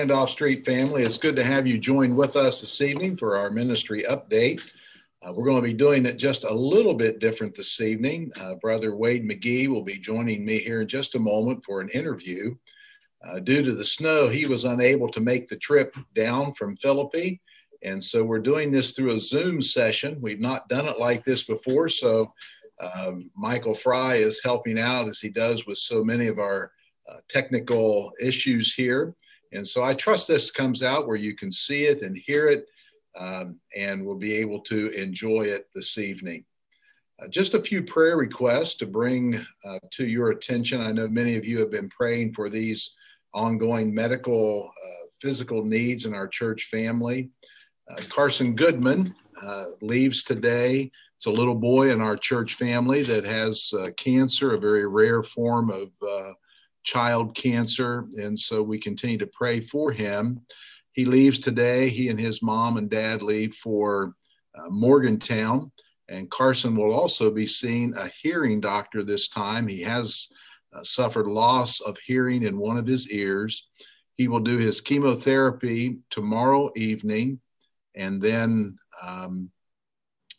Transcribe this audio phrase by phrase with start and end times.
[0.00, 3.50] Randolph Street family, it's good to have you join with us this evening for our
[3.50, 4.60] ministry update.
[5.20, 8.30] Uh, we're going to be doing it just a little bit different this evening.
[8.40, 11.88] Uh, Brother Wade McGee will be joining me here in just a moment for an
[11.88, 12.54] interview.
[13.26, 17.40] Uh, due to the snow, he was unable to make the trip down from Philippi.
[17.82, 20.20] And so we're doing this through a Zoom session.
[20.20, 21.88] We've not done it like this before.
[21.88, 22.32] So
[22.80, 26.70] um, Michael Fry is helping out as he does with so many of our
[27.10, 29.16] uh, technical issues here.
[29.52, 32.66] And so I trust this comes out where you can see it and hear it
[33.18, 36.44] um, and will be able to enjoy it this evening.
[37.20, 40.80] Uh, just a few prayer requests to bring uh, to your attention.
[40.80, 42.92] I know many of you have been praying for these
[43.34, 47.30] ongoing medical, uh, physical needs in our church family.
[47.90, 50.90] Uh, Carson Goodman uh, leaves today.
[51.16, 55.22] It's a little boy in our church family that has uh, cancer, a very rare
[55.22, 55.90] form of
[56.88, 58.06] child cancer.
[58.16, 60.40] And so we continue to pray for him.
[60.92, 61.90] He leaves today.
[61.90, 64.14] He and his mom and dad leave for
[64.58, 65.70] uh, Morgantown.
[66.08, 69.68] And Carson will also be seeing a hearing doctor this time.
[69.68, 70.28] He has
[70.74, 73.68] uh, suffered loss of hearing in one of his ears.
[74.14, 77.38] He will do his chemotherapy tomorrow evening.
[77.94, 79.50] And then um,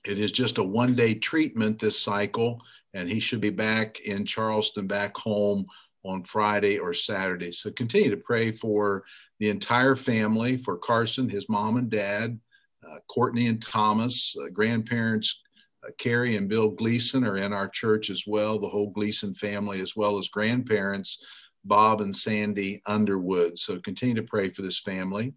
[0.04, 2.60] it is just a one day treatment this cycle.
[2.96, 5.68] And he should be back in Charleston, back home
[6.04, 7.52] on Friday or Saturday.
[7.52, 9.04] So continue to pray for
[9.40, 12.40] the entire family, for Carson, his mom and dad,
[12.88, 15.42] uh, Courtney and Thomas, uh, grandparents.
[15.86, 19.82] Uh, Carrie and Bill Gleason are in our church as well, the whole Gleason family,
[19.82, 21.24] as well as grandparents,
[21.64, 23.58] Bob and Sandy Underwood.
[23.58, 25.34] So continue to pray for this family.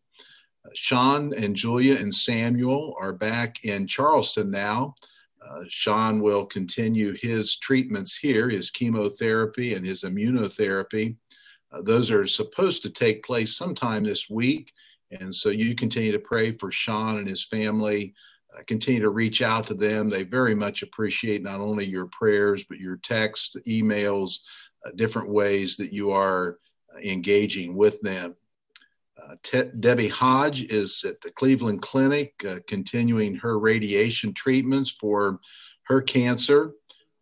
[0.64, 4.94] Uh, Sean and Julia and Samuel are back in Charleston now.
[5.48, 11.16] Uh, Sean will continue his treatments here, his chemotherapy and his immunotherapy.
[11.72, 14.72] Uh, those are supposed to take place sometime this week.
[15.10, 18.14] And so you continue to pray for Sean and his family.
[18.54, 20.08] Uh, continue to reach out to them.
[20.08, 24.36] They very much appreciate not only your prayers, but your text, emails,
[24.86, 26.58] uh, different ways that you are
[26.94, 28.34] uh, engaging with them.
[29.20, 35.40] Uh, Te- Debbie Hodge is at the Cleveland Clinic uh, continuing her radiation treatments for
[35.84, 36.72] her cancer.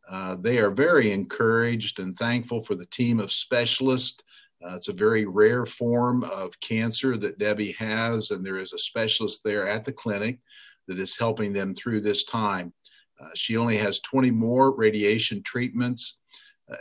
[0.09, 4.23] Uh, they are very encouraged and thankful for the team of specialists.
[4.65, 8.79] Uh, it's a very rare form of cancer that Debbie has, and there is a
[8.79, 10.39] specialist there at the clinic
[10.87, 12.73] that is helping them through this time.
[13.21, 16.17] Uh, she only has 20 more radiation treatments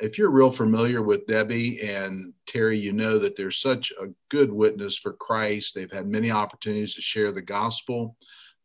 [0.02, 4.52] if you're real familiar with Debbie and Terry, you know that they're such a good
[4.52, 5.74] witness for Christ.
[5.74, 8.16] They've had many opportunities to share the gospel.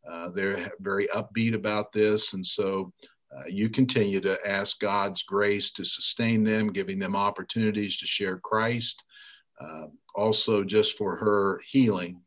[0.09, 2.33] Uh, they're very upbeat about this.
[2.33, 2.93] And so
[3.35, 8.37] uh, you continue to ask God's grace to sustain them, giving them opportunities to share
[8.37, 9.03] Christ,
[9.59, 12.21] uh, also just for her healing.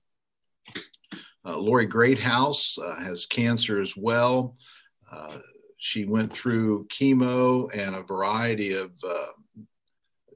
[1.47, 4.57] Uh, Lori Greathouse uh, has cancer as well.
[5.79, 9.63] Uh, she went through chemo and a variety of uh,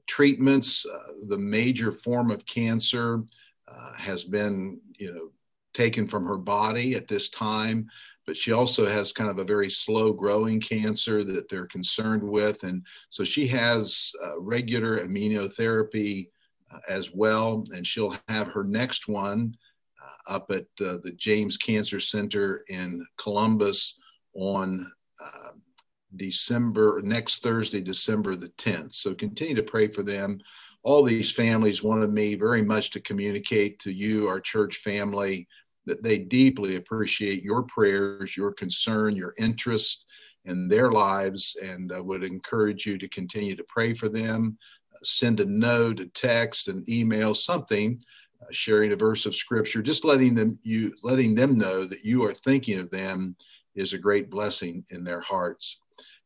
[0.07, 0.85] treatments.
[0.85, 3.23] Uh, the major form of cancer
[3.67, 5.29] uh, has been, you know,
[5.73, 7.87] taken from her body at this time,
[8.25, 12.63] but she also has kind of a very slow growing cancer that they're concerned with.
[12.63, 16.29] And so she has uh, regular immunotherapy
[16.71, 19.55] uh, as well, and she'll have her next one
[20.01, 23.95] uh, up at the James Cancer Center in Columbus
[24.35, 24.91] on
[26.15, 28.93] December, next Thursday, December the 10th.
[28.93, 30.39] So continue to pray for them.
[30.83, 35.47] All these families wanted me very much to communicate to you, our church family,
[35.85, 40.05] that they deeply appreciate your prayers, your concern, your interest
[40.45, 44.57] in their lives, and uh, would encourage you to continue to pray for them.
[45.03, 48.01] Send a note, a text, an email, something,
[48.41, 52.23] uh, sharing a verse of scripture, just letting them you letting them know that you
[52.23, 53.35] are thinking of them
[53.75, 55.77] is a great blessing in their hearts.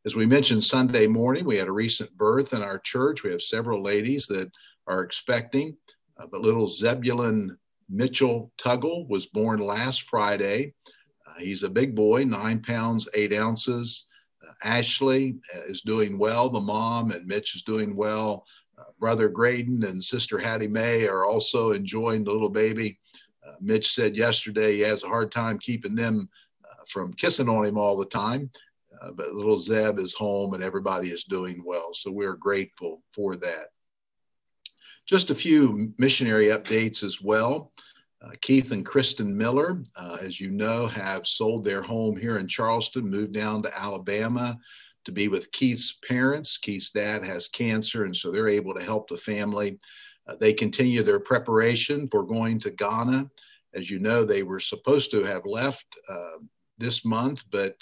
[0.05, 3.23] As we mentioned Sunday morning, we had a recent birth in our church.
[3.23, 4.49] We have several ladies that
[4.87, 5.75] are expecting,
[6.17, 7.57] uh, but little Zebulon
[7.89, 10.73] Mitchell Tuggle was born last Friday.
[11.27, 14.05] Uh, he's a big boy, nine pounds, eight ounces.
[14.47, 18.45] Uh, Ashley uh, is doing well, the mom, and Mitch is doing well.
[18.77, 22.99] Uh, brother Graydon and sister Hattie Mae are also enjoying the little baby.
[23.45, 26.29] Uh, Mitch said yesterday he has a hard time keeping them
[26.89, 28.49] from kissing on him all the time.
[29.01, 31.93] Uh, but little Zeb is home and everybody is doing well.
[31.93, 33.67] So we're grateful for that.
[35.05, 37.71] Just a few missionary updates as well.
[38.21, 42.47] Uh, Keith and Kristen Miller, uh, as you know, have sold their home here in
[42.47, 44.57] Charleston, moved down to Alabama
[45.05, 46.57] to be with Keith's parents.
[46.57, 49.77] Keith's dad has cancer, and so they're able to help the family.
[50.27, 53.29] Uh, they continue their preparation for going to Ghana.
[53.73, 56.39] As you know, they were supposed to have left uh,
[56.77, 57.75] this month, but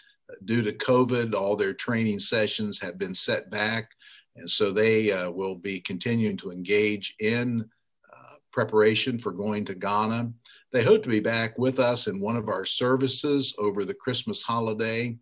[0.46, 3.90] due to COVID, all their training sessions have been set back.
[4.36, 7.70] And so they uh, will be continuing to engage in
[8.14, 10.32] uh, preparation for going to Ghana.
[10.74, 14.44] They hope to be back with us in one of our services over the Christmas
[14.44, 15.18] holiday.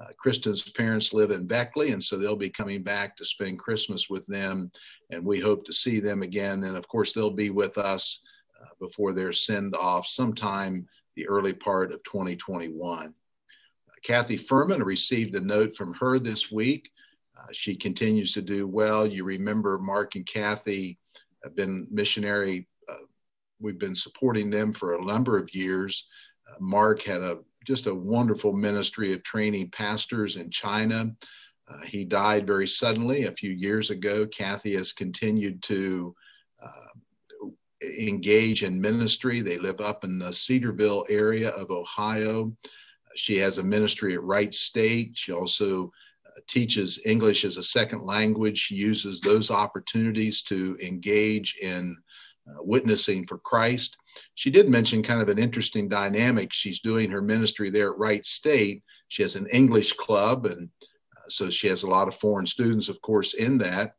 [0.00, 4.08] Uh, Kristen's parents live in Beckley, and so they'll be coming back to spend Christmas
[4.08, 4.70] with them,
[5.10, 6.62] and we hope to see them again.
[6.64, 8.20] And of course, they'll be with us
[8.60, 10.86] uh, before their send off sometime
[11.16, 13.12] the early part of 2021.
[14.08, 16.90] Kathy Furman received a note from her this week.
[17.38, 19.06] Uh, she continues to do well.
[19.06, 20.98] You remember Mark and Kathy
[21.44, 22.66] have been missionary.
[22.88, 23.04] Uh,
[23.60, 26.06] we've been supporting them for a number of years.
[26.48, 31.14] Uh, Mark had a just a wonderful ministry of training pastors in China.
[31.70, 34.26] Uh, he died very suddenly a few years ago.
[34.26, 36.14] Kathy has continued to
[36.64, 37.46] uh,
[37.82, 39.42] engage in ministry.
[39.42, 42.56] They live up in the Cedarville area of Ohio.
[43.18, 45.12] She has a ministry at Wright State.
[45.14, 45.92] She also
[46.26, 48.58] uh, teaches English as a second language.
[48.58, 51.96] She uses those opportunities to engage in
[52.48, 53.96] uh, witnessing for Christ.
[54.34, 56.52] She did mention kind of an interesting dynamic.
[56.52, 58.82] She's doing her ministry there at Wright State.
[59.08, 60.68] She has an English club, and
[61.16, 63.94] uh, so she has a lot of foreign students, of course, in that.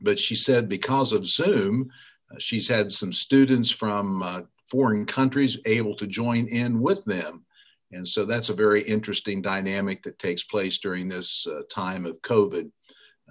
[0.00, 1.90] But she said because of Zoom,
[2.30, 4.40] uh, she's had some students from uh,
[4.70, 7.44] foreign countries able to join in with them.
[7.92, 12.22] And so that's a very interesting dynamic that takes place during this uh, time of
[12.22, 12.70] COVID.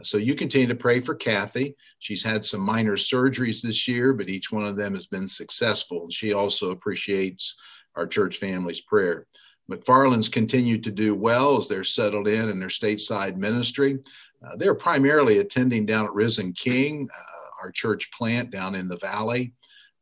[0.03, 1.75] So you continue to pray for Kathy.
[1.99, 6.03] She's had some minor surgeries this year, but each one of them has been successful.
[6.03, 7.55] And she also appreciates
[7.95, 9.27] our church family's prayer.
[9.69, 13.99] McFarland's continued to do well as they're settled in in their stateside ministry.
[14.45, 18.97] Uh, they're primarily attending down at Risen King, uh, our church plant down in the
[18.97, 19.53] valley.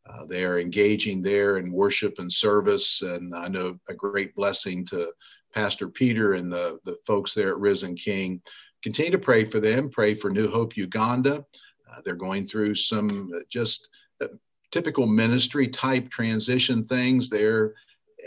[0.10, 4.86] Uh, they are engaging there in worship and service, and I know a great blessing
[4.88, 5.12] to
[5.54, 8.42] Pastor Peter and the, the folks there at Risen King.
[8.84, 9.90] Continue to pray for them.
[9.90, 11.46] Pray for New Hope Uganda.
[11.90, 13.90] Uh, they're going through some uh, just
[14.22, 14.28] uh,
[14.72, 17.74] typical ministry type transition things there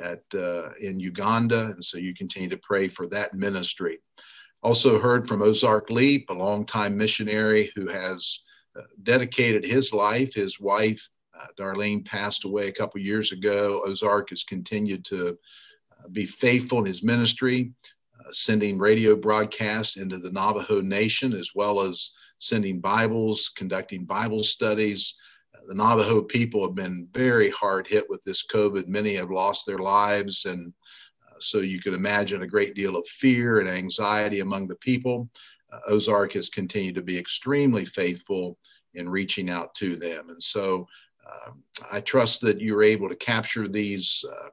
[0.03, 3.99] at uh, in Uganda, and so you continue to pray for that ministry.
[4.63, 8.41] Also heard from Ozark Leap, a longtime missionary who has
[9.03, 10.35] dedicated his life.
[10.35, 11.09] His wife
[11.41, 13.83] uh, Darlene passed away a couple years ago.
[13.87, 15.39] Ozark has continued to
[16.13, 17.73] be faithful in his ministry
[18.33, 25.15] sending radio broadcasts into the Navajo Nation, as well as sending Bibles, conducting Bible studies.
[25.55, 28.87] Uh, the Navajo people have been very hard hit with this COVID.
[28.89, 30.73] Many have lost their lives, and
[31.29, 35.29] uh, so you can imagine a great deal of fear and anxiety among the people.
[35.73, 38.59] Uh, Ozark has continued to be extremely faithful
[38.95, 40.87] in reaching out to them, and so uh,
[41.91, 44.49] I trust that you're able to capture these uh,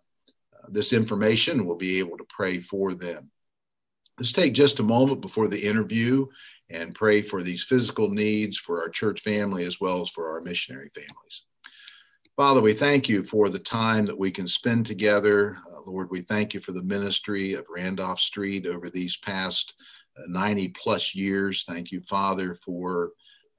[0.70, 1.66] this information.
[1.66, 3.32] We'll be able to pray for them.
[4.20, 6.28] Let's take just a moment before the interview
[6.70, 10.42] and pray for these physical needs for our church family as well as for our
[10.42, 11.44] missionary families.
[12.36, 15.58] Father, we thank you for the time that we can spend together.
[15.72, 19.74] Uh, Lord, we thank you for the ministry of Randolph Street over these past
[20.20, 21.64] uh, 90 plus years.
[21.68, 23.12] Thank you, Father, for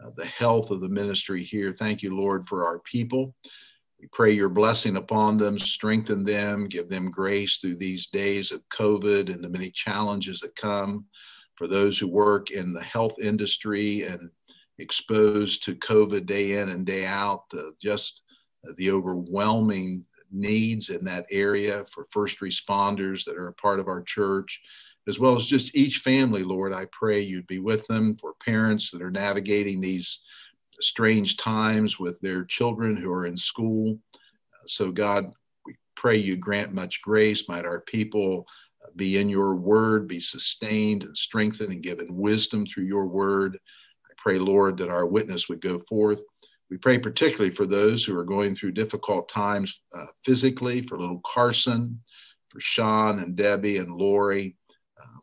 [0.05, 1.73] uh, the health of the ministry here.
[1.73, 3.35] Thank you, Lord, for our people.
[4.01, 8.63] We pray your blessing upon them, strengthen them, give them grace through these days of
[8.69, 11.07] COVID and the many challenges that come
[11.57, 14.31] for those who work in the health industry and
[14.79, 18.23] exposed to COVID day in and day out, uh, just
[18.77, 24.03] the overwhelming needs in that area for first responders that are a part of our
[24.03, 24.61] church,
[25.09, 26.73] as well as just each family, Lord.
[26.73, 30.21] I pray you'd be with them for parents that are navigating these
[30.81, 33.99] strange times with their children who are in school.
[34.67, 35.33] So, God,
[35.65, 37.49] we pray you grant much grace.
[37.49, 38.47] Might our people
[38.97, 43.59] be in your word, be sustained and strengthened and given wisdom through your word.
[44.05, 46.21] I pray, Lord, that our witness would go forth.
[46.71, 51.23] We pray particularly for those who are going through difficult times uh, physically, for little
[51.25, 52.03] Carson,
[52.51, 54.55] for Sean and Debbie and Lori.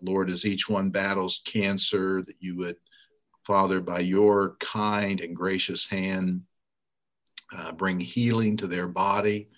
[0.01, 2.77] Lord, as each one battles cancer, that you would
[3.45, 6.41] Father, by your kind and gracious hand,
[7.55, 9.49] uh, bring healing to their body,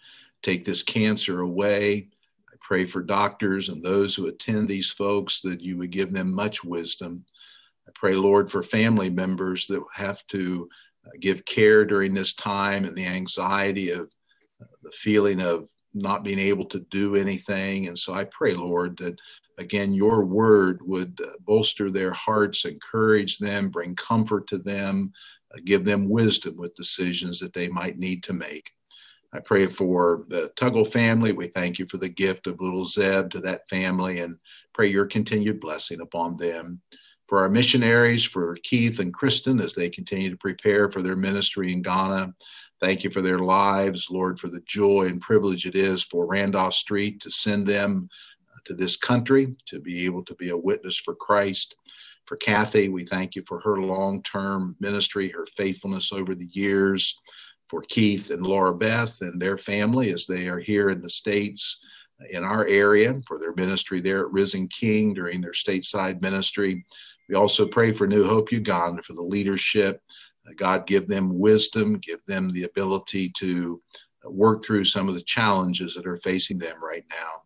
[0.43, 2.09] take this cancer away.
[2.51, 6.33] I pray for doctors and those who attend these folks that you would give them
[6.33, 7.24] much wisdom.
[7.88, 10.67] I pray, Lord, for family members that have to
[11.05, 14.12] uh, give care during this time and the anxiety of
[14.62, 17.88] uh, the feeling of not being able to do anything.
[17.88, 19.17] And so I pray, Lord, that
[19.57, 25.13] again, your word would uh, bolster their hearts, encourage them, bring comfort to them,
[25.55, 28.67] Uh, give them wisdom with decisions that they might need to make.
[29.31, 31.31] I pray for the Tuggle family.
[31.31, 34.37] We thank you for the gift of little Zeb to that family and
[34.73, 36.81] pray your continued blessing upon them.
[37.27, 41.71] For our missionaries, for Keith and Kristen as they continue to prepare for their ministry
[41.71, 42.33] in Ghana,
[42.81, 46.73] thank you for their lives, Lord, for the joy and privilege it is for Randolph
[46.73, 48.09] Street to send them
[48.67, 51.75] to this country to be able to be a witness for Christ.
[52.25, 57.17] For Kathy, we thank you for her long term ministry, her faithfulness over the years
[57.69, 61.79] for Keith and Laura Beth and their family as they are here in the States
[62.31, 66.86] in our area for their ministry there at Risen King during their stateside ministry.
[67.29, 70.01] We also pray for New Hope Uganda for the leadership.
[70.55, 73.81] God give them wisdom, give them the ability to
[74.24, 77.43] work through some of the challenges that are facing them right now.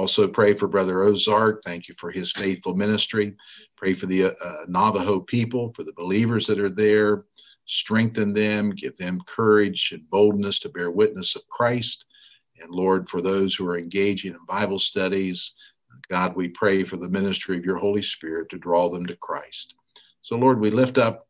[0.00, 1.62] Also, pray for Brother Ozark.
[1.62, 3.34] Thank you for his faithful ministry.
[3.76, 7.24] Pray for the uh, Navajo people, for the believers that are there
[7.66, 12.06] strengthen them, give them courage and boldness to bear witness of Christ.
[12.62, 15.52] And Lord, for those who are engaging in Bible studies,
[16.08, 19.74] God, we pray for the ministry of your Holy Spirit to draw them to Christ.
[20.22, 21.28] So, Lord, we lift up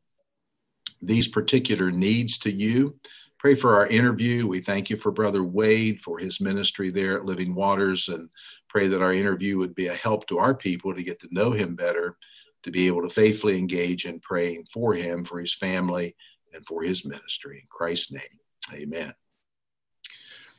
[1.03, 2.95] these particular needs to you.
[3.41, 4.47] Pray for our interview.
[4.47, 8.29] We thank you for Brother Wade for his ministry there at Living Waters and
[8.71, 11.51] pray that our interview would be a help to our people to get to know
[11.51, 12.17] him better,
[12.63, 16.15] to be able to faithfully engage in praying for him, for his family,
[16.55, 17.59] and for his ministry.
[17.59, 19.13] In Christ's name, amen.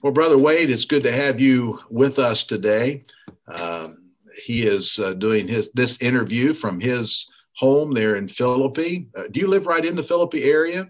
[0.02, 3.04] Well, Brother Wade, it's good to have you with us today.
[3.48, 4.10] Um,
[4.44, 9.10] he is uh, doing his this interview from his home there in Philippi.
[9.16, 10.90] Uh, do you live right in the Philippi area?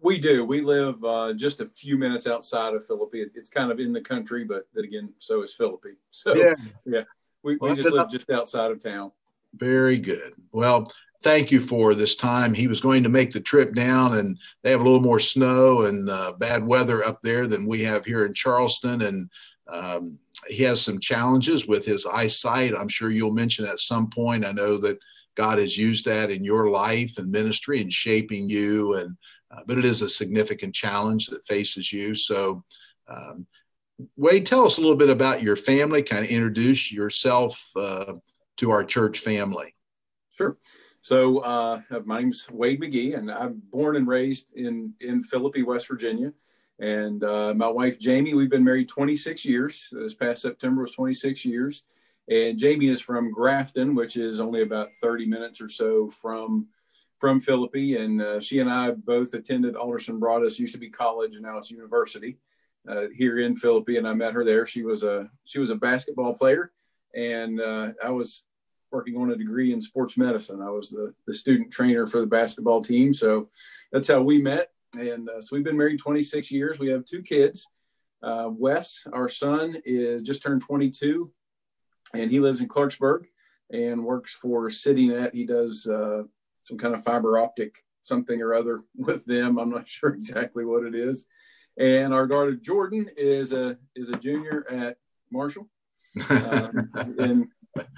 [0.00, 0.44] We do.
[0.44, 3.26] We live uh, just a few minutes outside of Philippi.
[3.34, 5.94] It's kind of in the country, but then again, so is Philippi.
[6.10, 7.02] So yeah, yeah
[7.42, 9.12] we, well, we just live just outside of town.
[9.54, 10.34] Very good.
[10.52, 12.54] Well, thank you for this time.
[12.54, 15.82] He was going to make the trip down, and they have a little more snow
[15.82, 19.02] and uh, bad weather up there than we have here in Charleston.
[19.02, 19.30] And
[19.68, 22.76] um, he has some challenges with his eyesight.
[22.76, 24.44] I'm sure you'll mention at some point.
[24.44, 24.98] I know that
[25.34, 29.16] God has used that in your life and ministry and shaping you, and
[29.50, 32.14] uh, but it is a significant challenge that faces you.
[32.14, 32.64] So.
[33.08, 33.46] Um,
[34.16, 36.04] Wade, tell us a little bit about your family.
[36.04, 38.12] Kind of introduce yourself uh,
[38.58, 39.74] to our church family.
[40.36, 40.56] Sure.
[41.02, 45.88] So uh, my name's Wade McGee, and I'm born and raised in in Philippi, West
[45.88, 46.32] Virginia.
[46.80, 49.88] And uh, my wife Jamie, we've been married 26 years.
[49.90, 51.84] This past September was 26 years.
[52.30, 56.66] And Jamie is from Grafton, which is only about 30 minutes or so from
[57.18, 57.96] from Philippi.
[57.96, 61.58] And uh, she and I both attended Alderson Broaddus, used to be college, and now
[61.58, 62.38] it's university
[62.88, 63.96] uh, here in Philippi.
[63.96, 64.66] And I met her there.
[64.66, 66.72] She was a she was a basketball player,
[67.14, 68.44] and uh, I was
[68.90, 70.62] working on a degree in sports medicine.
[70.62, 73.12] I was the, the student trainer for the basketball team.
[73.12, 73.50] So
[73.92, 74.70] that's how we met.
[74.98, 76.78] And uh, so we've been married 26 years.
[76.78, 77.66] We have two kids.
[78.22, 81.30] Uh, Wes, our son, is just turned 22
[82.14, 83.24] and he lives in Clarksburg
[83.70, 85.34] and works for CityNet.
[85.34, 86.22] He does uh,
[86.68, 89.58] some kind of fiber optic something or other with them.
[89.58, 91.26] I'm not sure exactly what it is.
[91.78, 94.96] And our daughter Jordan is a is a junior at
[95.30, 95.68] Marshall,
[96.28, 97.48] um, and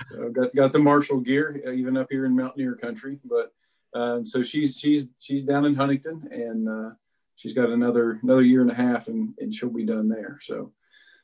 [0.07, 3.19] so got got the Marshall gear uh, even up here in Mountaineer country.
[3.25, 3.55] But
[3.99, 6.91] uh, so she's she's she's down in Huntington, and uh,
[7.37, 10.39] she's got another another year and a half, and and she'll be done there.
[10.43, 10.73] So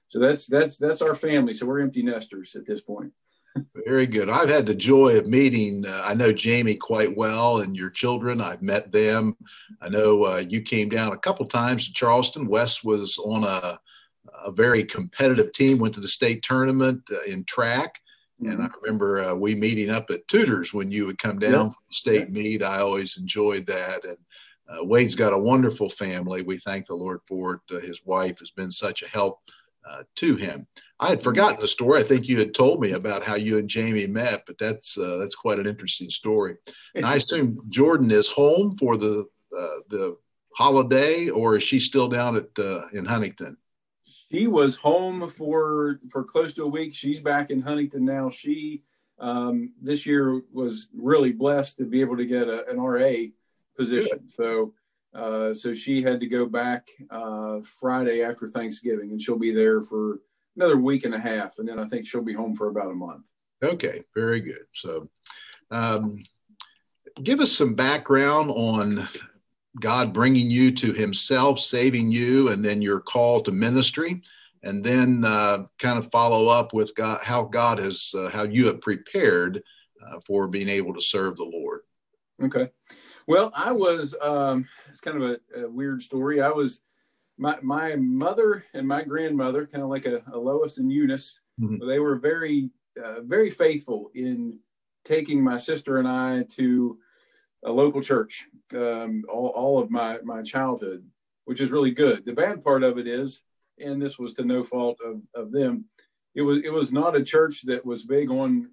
[0.09, 1.53] so that's that's that's our family.
[1.53, 3.13] So we're empty nesters at this point.
[3.87, 4.29] Very good.
[4.29, 5.85] I've had the joy of meeting.
[5.87, 8.41] Uh, I know Jamie quite well, and your children.
[8.41, 9.37] I've met them.
[9.81, 12.47] I know uh, you came down a couple times to Charleston.
[12.47, 13.79] Wes was on a
[14.45, 15.79] a very competitive team.
[15.79, 18.01] Went to the state tournament uh, in track,
[18.43, 18.53] Mm-hmm.
[18.53, 21.69] And I remember uh, we meeting up at Tudor's when you would come down yeah.
[21.69, 22.35] for the state yeah.
[22.35, 22.63] meet.
[22.63, 24.05] I always enjoyed that.
[24.05, 24.19] And
[24.69, 26.43] uh, Wade's got a wonderful family.
[26.43, 27.77] We thank the Lord for it.
[27.77, 29.41] Uh, his wife has been such a help
[29.89, 30.67] uh, to him.
[30.99, 32.01] I had forgotten the story.
[32.01, 35.19] I think you had told me about how you and Jamie met, but that's uh,
[35.19, 36.57] that's quite an interesting story.
[36.95, 39.27] And I assume Jordan is home for the
[39.57, 40.17] uh, the
[40.55, 42.49] holiday, or is she still down at
[42.93, 43.59] in Huntington?
[44.31, 46.95] she was home for for close to a week.
[46.95, 48.31] She's back in Huntington now.
[48.31, 48.83] She
[49.19, 53.13] um, this year was really blessed to be able to get a, an RA
[53.77, 54.29] position.
[54.37, 54.75] So
[55.17, 59.83] uh, so she had to go back uh, Friday after Thanksgiving, and she'll be there
[59.83, 60.21] for
[60.57, 62.95] another week and a half, and then I think she'll be home for about a
[62.95, 63.27] month.
[63.63, 64.67] Okay, very good.
[64.75, 65.07] So.
[65.71, 66.23] Um,
[67.23, 69.09] give us some background on
[69.81, 74.23] God bringing you to Himself, saving you, and then your call to ministry,
[74.63, 78.67] and then uh, kind of follow up with God, how God has, uh, how you
[78.67, 79.63] have prepared
[80.07, 81.81] uh, for being able to serve the Lord.
[82.43, 82.71] Okay.
[83.27, 84.15] Well, I was.
[84.21, 86.41] Um, it's kind of a, a, weird story.
[86.41, 86.81] I was
[87.39, 91.41] my my mother and my grandmother, kind of like a, a Lois and Eunice.
[91.61, 91.87] Mm-hmm.
[91.87, 92.71] They were very
[93.03, 94.61] uh, very faithful in
[95.05, 96.99] taking my sister and I to
[97.65, 101.05] a local church um, all, all of my my childhood,
[101.45, 102.25] which is really good.
[102.25, 103.41] The bad part of it is,
[103.79, 105.87] and this was to no fault of, of them,
[106.35, 108.71] it was it was not a church that was big on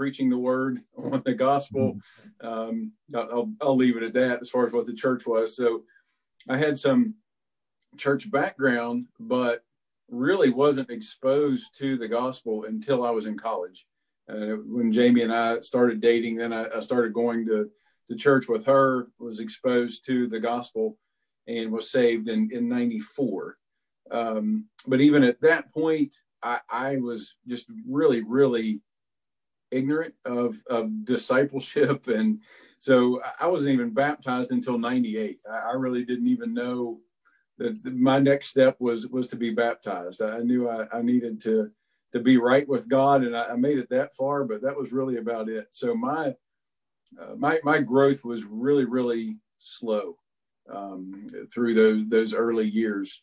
[0.00, 1.98] preaching the word on the gospel.
[2.42, 2.48] Mm-hmm.
[2.48, 5.54] Um, I'll, I'll leave it at that as far as what the church was.
[5.54, 5.82] So
[6.48, 7.16] I had some
[7.98, 9.62] church background, but
[10.08, 13.84] really wasn't exposed to the gospel until I was in college.
[14.26, 17.68] Uh, when Jamie and I started dating, then I, I started going to,
[18.08, 20.96] to church with her, was exposed to the gospel,
[21.46, 23.58] and was saved in, in 94.
[24.10, 28.80] Um, but even at that point, I, I was just really, really
[29.70, 32.06] ignorant of, of discipleship.
[32.08, 32.40] And
[32.78, 35.40] so I wasn't even baptized until 98.
[35.50, 37.00] I, really didn't even know
[37.58, 40.22] that my next step was, was to be baptized.
[40.22, 41.70] I knew I, I needed to,
[42.12, 43.22] to be right with God.
[43.22, 45.68] And I, I, made it that far, but that was really about it.
[45.72, 46.34] So my,
[47.20, 50.16] uh, my, my growth was really, really slow
[50.72, 53.22] um, through those, those early years.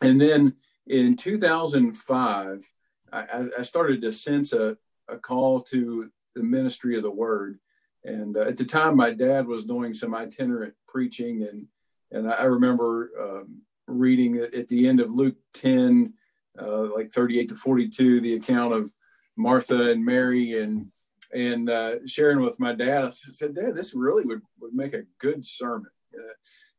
[0.00, 0.54] And then
[0.88, 2.68] in 2005,
[3.12, 4.76] I, I started to sense a,
[5.12, 7.58] a call to the ministry of the word.
[8.04, 11.68] And uh, at the time, my dad was doing some itinerant preaching, and
[12.10, 16.12] and I remember um, reading at the end of Luke 10,
[16.60, 18.90] uh, like 38 to 42, the account of
[19.36, 20.90] Martha and Mary, and
[21.32, 23.04] and uh, sharing with my dad.
[23.04, 25.90] I said, Dad, this really would would make a good sermon.
[26.14, 26.32] Uh,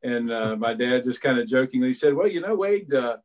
[0.04, 3.18] and uh, my dad just kind of jokingly said, Well, you know, Wade uh,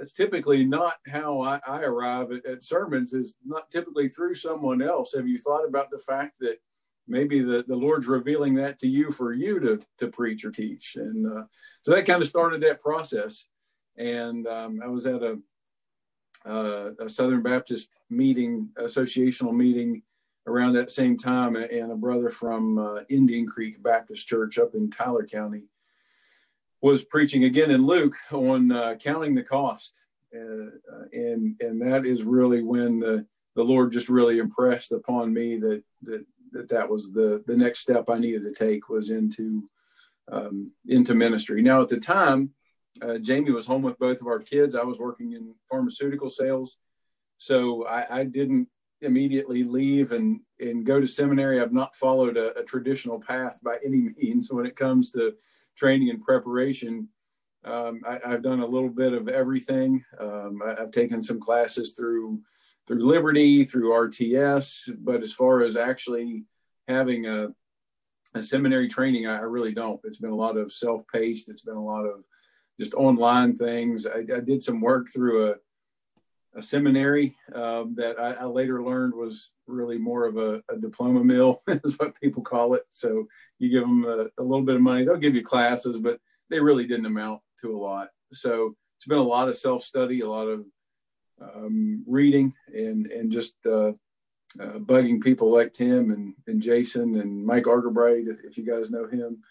[0.00, 4.82] it's typically not how I, I arrive at, at, sermons is not typically through someone
[4.82, 5.14] else.
[5.14, 6.58] Have you thought about the fact that
[7.08, 10.96] maybe the, the Lord's revealing that to you for you to, to preach or teach?
[10.96, 11.44] And uh,
[11.82, 13.46] so that kind of started that process.
[13.96, 15.38] And um, I was at a,
[16.44, 20.02] uh, a Southern Baptist meeting, associational meeting
[20.46, 21.56] around that same time.
[21.56, 25.64] And a brother from uh, Indian Creek Baptist Church up in Tyler County
[26.82, 30.70] was preaching again in Luke on uh, counting the cost, uh,
[31.12, 35.82] and and that is really when the the Lord just really impressed upon me that
[36.02, 39.64] that that, that was the the next step I needed to take was into
[40.30, 41.62] um, into ministry.
[41.62, 42.50] Now at the time,
[43.00, 44.74] uh, Jamie was home with both of our kids.
[44.74, 46.76] I was working in pharmaceutical sales,
[47.38, 48.68] so I, I didn't
[49.02, 51.60] immediately leave and and go to seminary.
[51.60, 55.34] I've not followed a, a traditional path by any means when it comes to
[55.76, 57.08] training and preparation,
[57.64, 60.02] um, I, have done a little bit of everything.
[60.20, 62.40] Um, I, have taken some classes through
[62.86, 66.44] through Liberty, through RTS, but as far as actually
[66.86, 67.48] having a,
[68.34, 70.00] a seminary training, I, I, really don't.
[70.04, 71.48] It's been a lot of self-paced.
[71.48, 72.22] It's been a lot of
[72.78, 74.06] just online things.
[74.06, 75.54] I, I did some work through a
[76.56, 81.22] a seminary um, that I, I, later learned was really more of a, a, diploma
[81.22, 82.84] mill, is what people call it.
[82.90, 83.26] So
[83.58, 86.58] you give them a, a, little bit of money, they'll give you classes, but they
[86.58, 88.08] really didn't amount to a lot.
[88.32, 90.64] So it's been a lot of self study, a lot of
[91.40, 93.92] um, reading, and and just uh,
[94.58, 98.90] uh, bugging people like Tim and, and Jason and Mike Argerbright, if, if you guys
[98.90, 99.42] know him.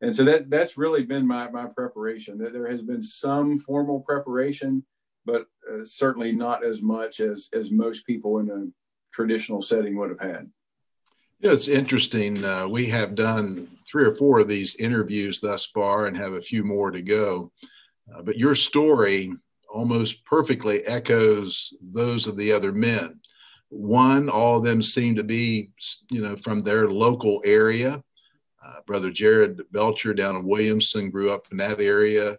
[0.00, 2.38] And so that that's really been my my preparation.
[2.38, 4.84] There has been some formal preparation
[5.28, 8.66] but uh, certainly not as much as as most people in a
[9.12, 10.50] traditional setting would have had.
[11.40, 12.44] Yeah, it's interesting.
[12.44, 16.40] Uh, we have done three or four of these interviews thus far and have a
[16.40, 17.52] few more to go.
[18.12, 19.32] Uh, but your story
[19.72, 23.20] almost perfectly echoes those of the other men.
[23.68, 25.70] One, all of them seem to be,
[26.10, 28.02] you know, from their local area.
[28.66, 32.38] Uh, Brother Jared Belcher down in Williamson grew up in that area.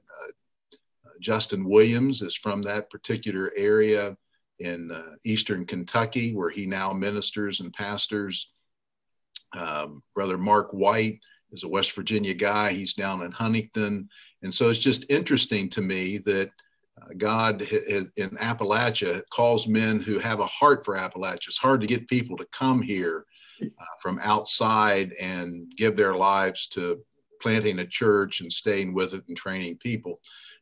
[1.19, 4.15] Justin Williams is from that particular area
[4.59, 8.51] in uh, eastern Kentucky, where he now ministers and pastors.
[9.53, 11.19] Um, Brother Mark White
[11.51, 12.71] is a West Virginia guy.
[12.71, 14.09] He's down in Huntington.
[14.43, 16.51] And so it's just interesting to me that
[17.01, 21.47] uh, God in Appalachia calls men who have a heart for Appalachia.
[21.47, 23.25] It's hard to get people to come here
[23.61, 27.01] uh, from outside and give their lives to
[27.41, 30.19] planting a church and staying with it and training people.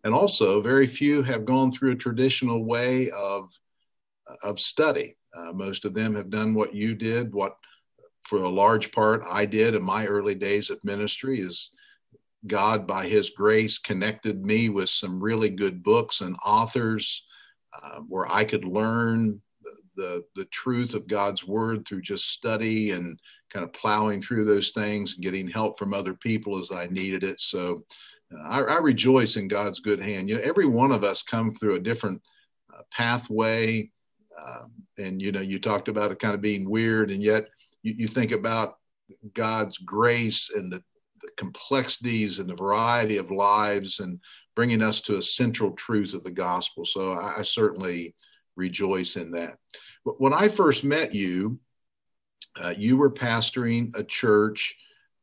[0.08, 3.50] And also, very few have gone through a traditional way of,
[4.41, 5.17] of study.
[5.36, 7.58] Uh, most of them have done what you did, what
[8.24, 11.72] for a large part I did in my early days of ministry is
[12.48, 17.26] God, by His grace, connected me with some really good books and authors
[17.74, 19.41] uh, where I could learn
[19.98, 23.20] the the truth of God's word through just study and
[23.52, 27.26] kind of plowing through those things and getting help from other people as I needed
[27.26, 27.41] it.
[27.41, 27.84] So
[28.32, 30.30] I, I, rejoice in God's good hand.
[30.30, 32.22] You know, every one of us come through a different
[32.74, 33.90] uh, pathway,
[34.40, 34.63] uh,
[34.98, 37.48] and you know, you talked about it kind of being weird, and yet
[37.84, 38.78] you, you think about
[39.34, 40.84] God's grace and the,
[41.22, 44.20] the complexities and the variety of lives and
[44.56, 46.86] bringing us to a central truth of the gospel.
[46.86, 48.16] So I, I certainly
[48.56, 49.58] rejoice in that.
[50.04, 51.60] But when I first met you,
[52.62, 54.76] uh, you were pastoring a church,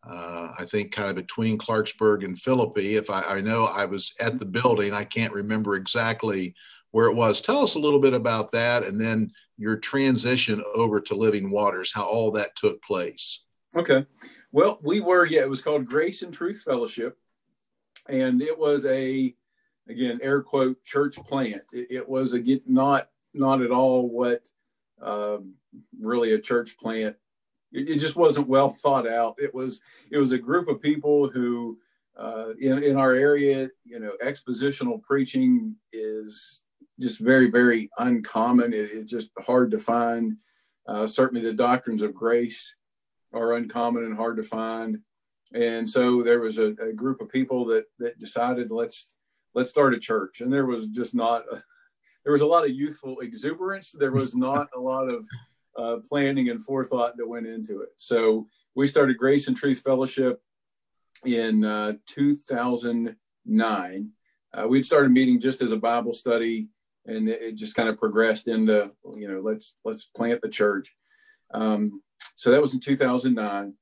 [0.09, 2.97] uh, I think, kind of between Clarksburg and Philippi.
[2.97, 6.55] If I, I, know I was at the building, I can't remember exactly
[6.91, 7.41] where it was.
[7.41, 11.93] Tell us a little bit about that, and then your transition over to Living Waters,
[11.93, 13.41] how all that took place.
[13.77, 14.07] Okay.
[14.53, 17.19] Well, we were, yeah, it was called Grace and Truth Fellowship.
[18.09, 19.35] And it was a,
[19.89, 21.63] again, air quote, church plant.
[21.73, 24.49] It, it was, a, not, not at all what
[25.03, 25.55] um,
[25.99, 27.17] really a church plant.
[27.75, 29.35] It, it, just wasn't well thought out.
[29.39, 31.79] It was, it was a group of people who,
[32.19, 36.63] uh, in, in our area, you know, expositional preaching is
[37.01, 38.73] just very, very uncommon.
[38.73, 40.37] It, it's just hard to find.
[40.87, 42.75] Uh, certainly the doctrines of grace
[43.33, 44.99] are uncommon and hard to find.
[45.53, 49.09] And so there was a, a group of people that that decided let's
[49.55, 50.41] let's start a church.
[50.41, 51.63] And there was just not a,
[52.25, 53.93] there was a lot of youthful exuberance.
[53.93, 55.27] There was not a lot of
[55.77, 57.91] uh, planning and forethought that went into it.
[57.97, 60.41] So we started Grace and Truth Fellowship
[61.25, 64.11] in uh, 2009.
[64.53, 66.69] Uh, we'd started meeting just as a Bible study,
[67.07, 70.95] and it just kind of progressed into you know let's let's plant the church.
[71.53, 72.03] Um,
[72.37, 73.75] so that was in 2009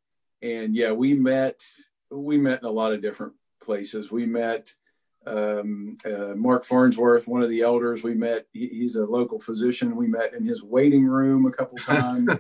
[0.43, 1.63] and yeah we met
[2.11, 4.71] we met in a lot of different places we met
[5.27, 9.97] um, uh, mark farnsworth one of the elders we met he, he's a local physician.
[9.97, 12.29] We met in his waiting room a couple times.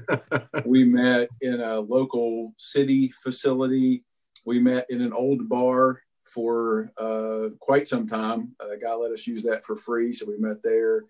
[0.65, 4.05] We met in a local city facility.
[4.45, 8.55] We met in an old bar for uh, quite some time.
[8.61, 11.05] A guy let us use that for free so we met there.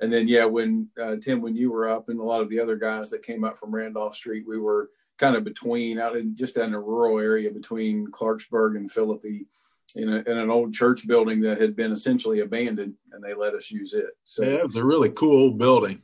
[0.00, 2.60] And then yeah, when uh, Tim, when you were up, and a lot of the
[2.60, 6.34] other guys that came up from Randolph Street, we were kind of between out in
[6.34, 9.46] just in a rural area between Clarksburg and Philippi.
[9.94, 13.54] In, a, in, an old church building that had been essentially abandoned, and they let
[13.54, 14.16] us use it.
[14.24, 16.00] So yeah, it was a really cool building.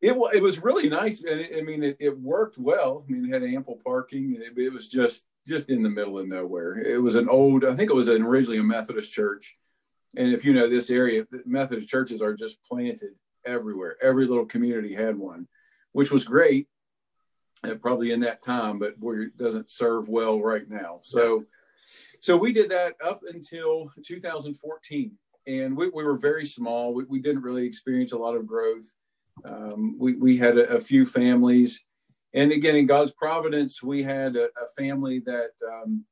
[0.00, 3.04] It, it was really nice, and it, I mean, it, it, worked well.
[3.08, 6.18] I mean, it had ample parking, and it, it was just just in the middle
[6.18, 6.76] of nowhere.
[6.78, 9.56] It was an old, I think it was an, originally a Methodist church,
[10.16, 13.96] and if you know this area, Methodist churches are just planted everywhere.
[14.02, 15.48] Every little community had one,
[15.92, 16.68] which was great,
[17.64, 21.00] uh, probably in that time, but it doesn't serve well right now.
[21.02, 21.44] So,
[21.78, 25.12] so we did that up until 2014,
[25.46, 26.94] and we, we were very small.
[26.94, 28.88] We, we didn't really experience a lot of growth.
[29.44, 31.80] Um, we we had a, a, few families,
[32.32, 36.04] and again, in God's providence, we had a, a family that um,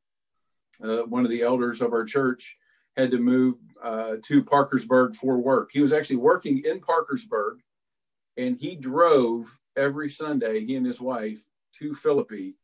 [0.83, 2.57] uh, one of the elders of our church
[2.97, 5.71] had to move uh, to Parkersburg for work.
[5.73, 7.61] He was actually working in Parkersburg,
[8.37, 11.41] and he drove every Sunday, he and his wife,
[11.79, 12.55] to Philippi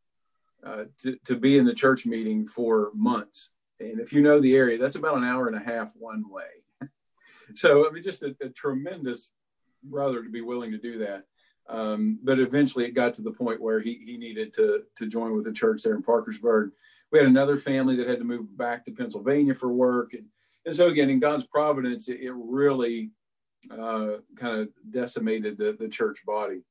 [0.65, 3.51] uh, to, to be in the church meeting for months.
[3.79, 6.89] And if you know the area, that's about an hour and a half one way.
[7.55, 9.33] so, I mean, just a, a, tremendous
[9.83, 11.25] brother to be willing to do that.
[11.69, 15.35] Um, but eventually it got to the point where he, he needed to, to join
[15.35, 16.73] with the church there in Parkersburg
[17.11, 20.15] we had another family that had to move back to Pennsylvania for work.
[20.15, 20.27] And,
[20.65, 23.11] and so again, in God's providence, it, it really
[23.71, 26.63] uh, kind of decimated the, the church body.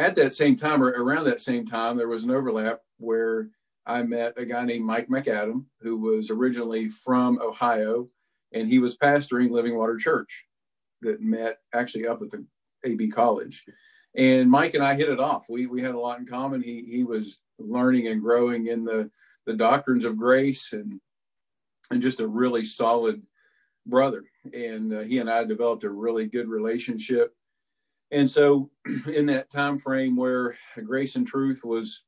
[0.00, 3.50] At that same time, or around that same time, there was an overlap where
[3.84, 8.08] I met a guy named Mike McAdam, who was originally from Ohio,
[8.50, 10.46] and he was pastoring Living Water Church
[11.02, 12.46] that met actually up at the
[12.82, 13.62] AB College.
[14.16, 15.44] And Mike and I hit it off.
[15.50, 16.62] We, we had a lot in common.
[16.62, 19.10] He, he was learning and growing in the,
[19.44, 20.98] the doctrines of grace and,
[21.90, 23.20] and just a really solid
[23.84, 24.24] brother.
[24.54, 27.34] And uh, he and I developed a really good relationship.
[28.10, 28.70] And so,
[29.06, 32.02] in that time frame where Grace and Truth was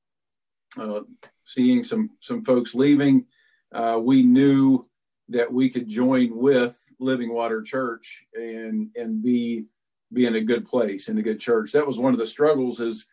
[0.79, 1.01] uh,
[1.47, 3.27] seeing some some folks leaving,
[3.75, 4.89] uh, we knew
[5.29, 9.67] that we could join with Living Water Church and and be
[10.13, 11.73] be in a good place in a good church.
[11.73, 12.81] That was one of the struggles.
[12.81, 13.07] Is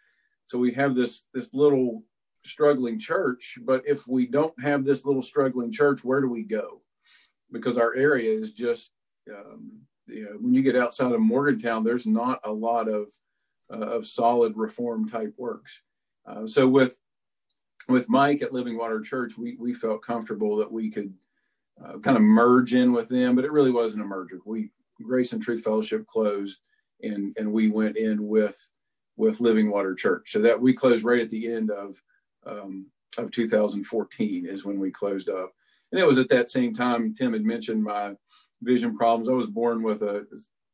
[0.46, 2.04] so we have this this little
[2.46, 3.58] struggling church.
[3.62, 6.82] But if we don't have this little struggling church, where do we go?
[7.52, 8.92] Because our area is just,
[9.34, 13.12] um, you know, when you get outside of Morgantown, there's not a lot of
[13.72, 15.82] uh, of solid reform type works.
[16.26, 17.00] Uh, so with
[17.88, 21.14] with Mike at Living Water Church, we we felt comfortable that we could
[21.84, 24.40] uh, kind of merge in with them, but it really wasn't a merger.
[24.46, 26.60] We Grace and Truth Fellowship closed,
[27.02, 28.68] and and we went in with
[29.18, 30.32] with Living Water Church.
[30.32, 31.96] So that we closed right at the end of
[32.46, 35.52] um, of 2014 is when we closed up,
[35.92, 38.14] and it was at that same time Tim had mentioned my
[38.62, 39.30] vision problems.
[39.30, 40.26] I was born with a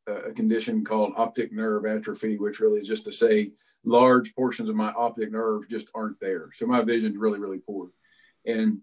[0.06, 3.50] a condition called optic nerve atrophy, which really is just to say
[3.84, 6.50] large portions of my optic nerve just aren't there.
[6.52, 7.90] So my vision's really, really poor.
[8.44, 8.80] And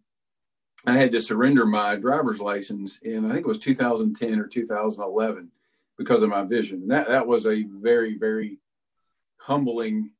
[0.85, 5.49] I had to surrender my driver's license in, I think it was 2010 or 2011
[5.97, 6.81] because of my vision.
[6.81, 8.59] And that, that was a very, very
[9.37, 10.11] humbling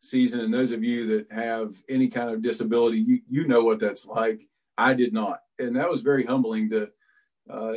[0.00, 0.40] season.
[0.40, 4.06] And those of you that have any kind of disability, you, you know what that's
[4.06, 4.46] like.
[4.76, 5.40] I did not.
[5.60, 6.88] And that was very humbling to,
[7.48, 7.74] uh,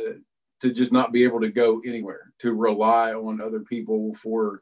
[0.60, 4.60] to just not be able to go anywhere, to rely on other people for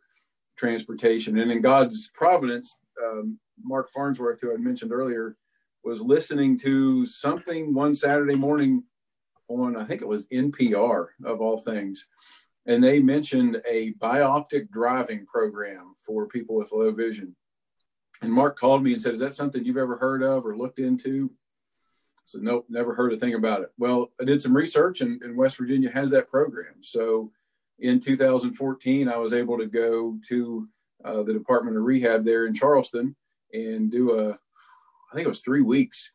[0.57, 1.39] transportation.
[1.39, 5.37] And in God's providence, um, Mark Farnsworth, who I mentioned earlier,
[5.85, 8.85] was listening to something one Saturday morning
[9.49, 12.07] on, I think it was NPR of all things.
[12.67, 17.35] And they mentioned a bioptic driving program for people with low vision.
[18.23, 20.79] And Mark called me and said, Is that something you've ever heard of or looked
[20.79, 21.31] into?
[22.25, 23.73] So nope, never heard a thing about it.
[23.79, 26.75] Well, I did some research, and, and West Virginia has that program.
[26.81, 27.31] So
[27.79, 30.67] in 2014, I was able to go to
[31.05, 33.17] uh, the Department of Rehab there in Charleston
[33.53, 36.13] and do a, I think it was three weeks,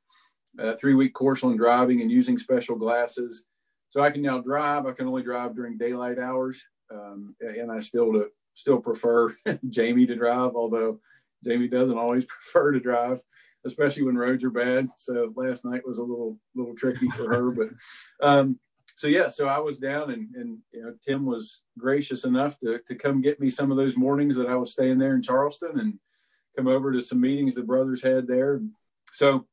[0.57, 3.45] a three week course on driving and using special glasses.
[3.89, 4.85] So I can now drive.
[4.85, 9.35] I can only drive during daylight hours, um, and I still to, still prefer
[9.69, 10.99] Jamie to drive, although
[11.43, 13.21] Jamie doesn't always prefer to drive
[13.65, 14.89] especially when roads are bad.
[14.97, 17.51] So last night was a little little tricky for her,
[18.21, 18.59] but um,
[18.95, 22.79] so yeah, so I was down and and you know Tim was gracious enough to
[22.87, 25.79] to come get me some of those mornings that I was staying there in Charleston
[25.79, 25.99] and
[26.55, 28.59] come over to some meetings the brothers had there.
[29.11, 29.45] So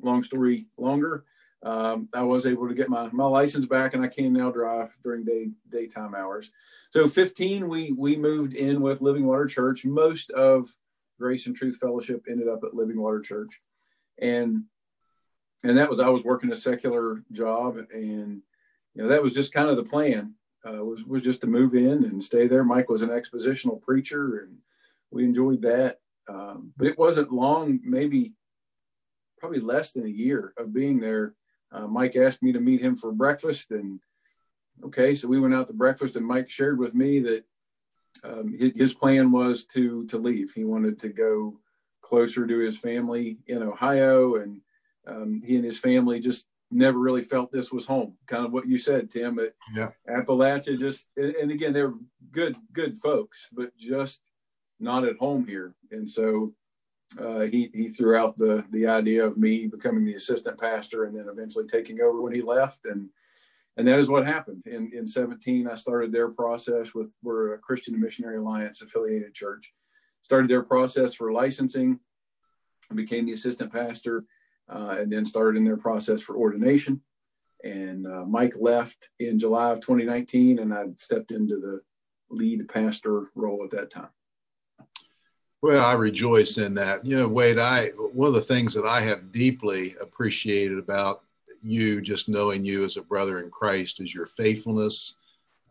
[0.00, 1.24] long story longer,
[1.62, 4.96] um, I was able to get my my license back and I can now drive
[5.04, 6.50] during day daytime hours.
[6.90, 9.84] So 15 we we moved in with Living Water Church.
[9.84, 10.74] Most of
[11.18, 13.60] Grace and Truth Fellowship ended up at Living Water Church,
[14.18, 14.64] and
[15.64, 18.42] and that was I was working a secular job, and
[18.94, 20.34] you know that was just kind of the plan
[20.66, 22.64] uh, was was just to move in and stay there.
[22.64, 24.58] Mike was an expositional preacher, and
[25.10, 25.98] we enjoyed that.
[26.28, 28.34] Um, but it wasn't long, maybe
[29.38, 31.34] probably less than a year of being there.
[31.72, 34.00] Uh, Mike asked me to meet him for breakfast, and
[34.84, 37.44] okay, so we went out to breakfast, and Mike shared with me that
[38.24, 40.52] um, his, his, plan was to to leave.
[40.52, 41.58] He wanted to go
[42.00, 44.60] closer to his family in Ohio, and
[45.06, 48.14] um, he and his family just never really felt this was home.
[48.26, 49.36] Kind of what you said, Tim.
[49.36, 49.90] But yeah.
[50.08, 51.94] Appalachia just, and again, they're
[52.30, 54.22] good good folks, but just
[54.80, 55.74] not at home here.
[55.90, 56.54] And so
[57.20, 61.16] uh, he he threw out the the idea of me becoming the assistant pastor, and
[61.16, 63.08] then eventually taking over when he left, and
[63.76, 64.62] and that is what happened.
[64.66, 69.72] In, in 17 i started their process with we're a christian missionary alliance affiliated church.
[70.22, 71.98] Started their process for licensing
[72.94, 74.22] became the assistant pastor
[74.68, 77.00] uh, and then started in their process for ordination.
[77.64, 81.80] And uh, mike left in july of 2019 and i stepped into the
[82.30, 84.08] lead pastor role at that time.
[85.62, 87.06] Well i rejoice in that.
[87.06, 91.22] You know wade i one of the things that i have deeply appreciated about
[91.62, 95.16] you, just knowing you as a brother in Christ, is your faithfulness.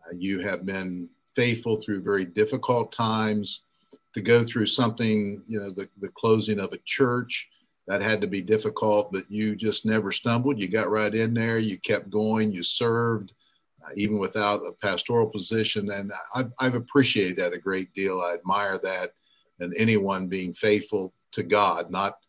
[0.06, 3.64] Uh, you have been faithful through very difficult times.
[4.14, 7.48] To go through something, you know, the, the closing of a church,
[7.88, 10.60] that had to be difficult, but you just never stumbled.
[10.60, 13.34] You got right in there, you kept going, you served.
[13.84, 15.90] Uh, even without a pastoral position.
[15.90, 18.22] And I've, I've, appreciated that a great deal.
[18.22, 19.14] I admire that
[19.60, 22.20] and anyone being faithful to God, not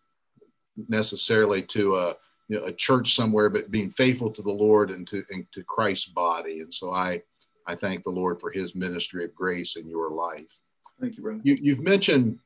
[0.89, 2.17] necessarily to a,
[2.53, 5.65] you know, a church somewhere, but being faithful to the Lord and to, and to
[5.65, 6.61] Christ's body.
[6.61, 7.23] And so I,
[7.67, 10.61] I thank the Lord for his ministry of grace in your life.
[11.01, 11.41] Thank you, brother.
[11.45, 12.39] You, have mentioned,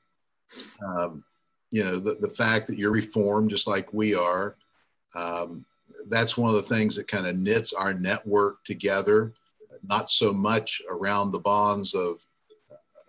[0.86, 1.24] um,
[1.72, 4.54] you know, the, the fact that you're reformed just like we are.
[5.16, 5.66] Um,
[6.08, 9.32] that's one of the things that kind of knits our network together,
[9.82, 12.24] not so much around the bonds of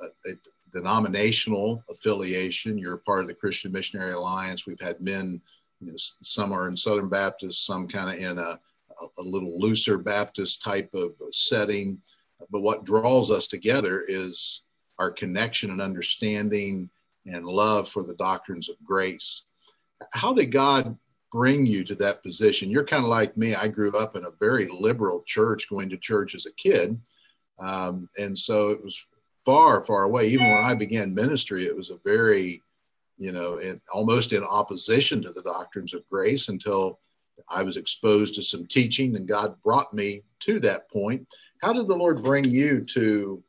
[0.02, 0.34] a, a
[0.74, 2.76] denominational affiliation.
[2.76, 4.66] You're part of the Christian Missionary Alliance.
[4.66, 5.40] We've had men
[5.80, 8.60] you know, some are in Southern Baptist, some kind of in a,
[9.18, 12.00] a little looser Baptist type of setting.
[12.52, 14.64] But what draws us together is
[15.00, 16.90] our connection and understanding
[17.26, 19.44] and love for the doctrines of grace.
[20.14, 20.98] How did God
[21.32, 22.70] bring you to that position?
[22.70, 23.56] You're kind of like me.
[23.56, 27.00] I grew up in a very liberal church, going to church as a kid.
[27.60, 28.98] Um, and so it was
[29.46, 30.28] far, far away.
[30.28, 32.62] Even when I began ministry, it was a very
[33.18, 37.00] you know, in, almost in opposition to the doctrines of grace until
[37.50, 41.28] I was exposed to some teaching and God brought me to that point.
[41.62, 43.44] How did the Lord bring you to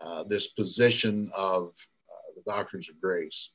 [0.00, 1.72] uh, this position of
[2.08, 3.50] uh, the doctrines of grace?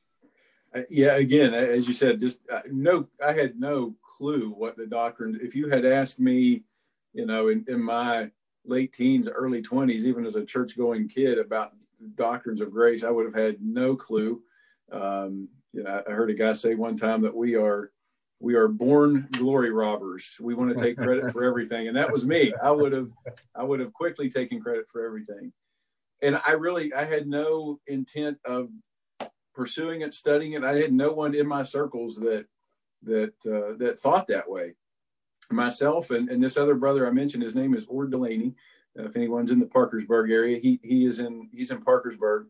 [0.74, 4.86] Uh, yeah, again, as you said, just uh, no, I had no clue what the
[4.86, 5.38] doctrine.
[5.42, 6.64] If you had asked me,
[7.12, 8.30] you know, in, in my
[8.64, 11.72] late teens, early twenties, even as a church-going kid, about
[12.16, 14.42] doctrines of grace, I would have had no clue.
[14.92, 17.90] Um, you know, I heard a guy say one time that we are
[18.40, 20.36] we are born glory robbers.
[20.40, 22.52] We want to take credit for everything, and that was me.
[22.62, 23.10] I would have
[23.54, 25.52] I would have quickly taken credit for everything,
[26.22, 28.68] and I really I had no intent of
[29.54, 30.64] pursuing it, studying it.
[30.64, 32.46] I had no one in my circles that
[33.02, 34.74] that uh, that thought that way.
[35.50, 38.54] Myself and, and this other brother I mentioned, his name is Ord Delaney.
[38.98, 42.46] Uh, if anyone's in the Parkersburg area, he he is in he's in Parkersburg.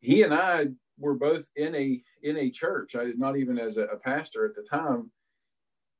[0.00, 2.96] He and I were both in a in a church.
[2.96, 5.10] I did not even as a, a pastor at the time,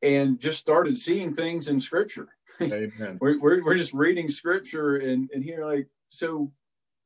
[0.02, 2.28] and just started seeing things in Scripture.
[2.60, 3.18] Amen.
[3.20, 6.50] we're, we're we're just reading Scripture and and here like so.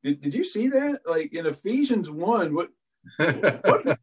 [0.02, 1.02] Did, did you see that?
[1.06, 2.70] Like in Ephesians one, what
[3.18, 3.98] what,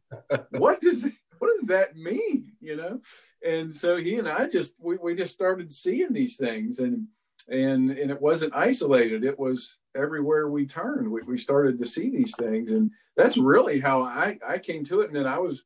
[0.50, 2.52] what does what does that mean?
[2.60, 3.00] You know,
[3.46, 7.06] and so he and I just we, we just started seeing these things, and
[7.48, 9.24] and and it wasn't isolated.
[9.24, 11.10] It was everywhere we turned.
[11.10, 15.00] We, we started to see these things, and that's really how I I came to
[15.00, 15.08] it.
[15.08, 15.64] And then I was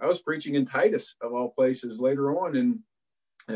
[0.00, 2.80] I was preaching in Titus of all places later on in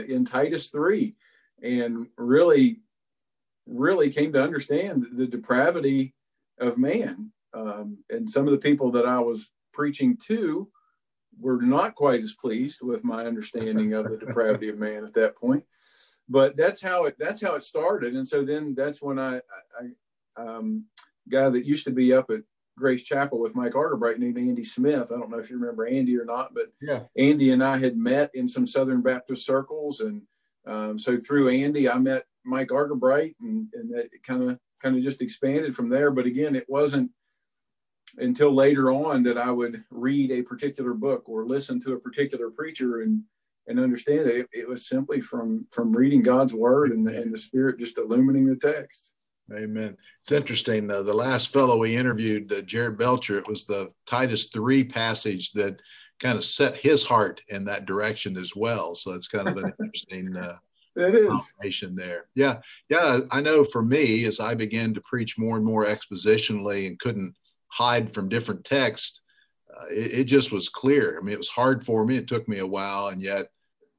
[0.09, 1.17] in Titus three,
[1.63, 2.81] and really
[3.67, 6.15] really came to understand the depravity
[6.59, 10.69] of man um, and some of the people that I was preaching to
[11.39, 15.37] were not quite as pleased with my understanding of the depravity of man at that
[15.37, 15.65] point.
[16.29, 19.91] But that's how it that's how it started, and so then that's when I, I
[20.37, 20.87] um,
[21.29, 22.40] guy that used to be up at
[22.77, 25.12] Grace Chapel with Mike Arterbright named Andy Smith.
[25.12, 27.03] I don't know if you remember Andy or not, but yeah.
[27.16, 30.23] Andy and I had met in some Southern Baptist circles, and
[30.66, 35.03] um, so through Andy, I met Mike Arterbright, and, and that kind of kind of
[35.03, 36.11] just expanded from there.
[36.11, 37.11] But again, it wasn't
[38.18, 42.51] until later on that I would read a particular book or listen to a particular
[42.51, 43.23] preacher and
[43.66, 44.37] and understand it.
[44.37, 48.47] It, it was simply from from reading God's word and, and the Spirit just illumining
[48.47, 49.14] the text.
[49.52, 49.96] Amen.
[50.22, 50.90] It's interesting.
[50.90, 55.52] Uh, the last fellow we interviewed, uh, Jared Belcher, it was the Titus three passage
[55.52, 55.80] that
[56.18, 58.94] kind of set his heart in that direction as well.
[58.94, 60.35] So it's kind of an interesting.
[60.37, 60.57] Uh,
[60.96, 61.52] it is
[61.94, 62.26] there.
[62.35, 63.20] Yeah, yeah.
[63.30, 67.35] I know for me, as I began to preach more and more expositionally and couldn't
[67.66, 69.20] hide from different texts,
[69.68, 71.18] uh, it, it, just was clear.
[71.18, 72.16] I mean, it was hard for me.
[72.16, 73.48] It took me a while, and yet,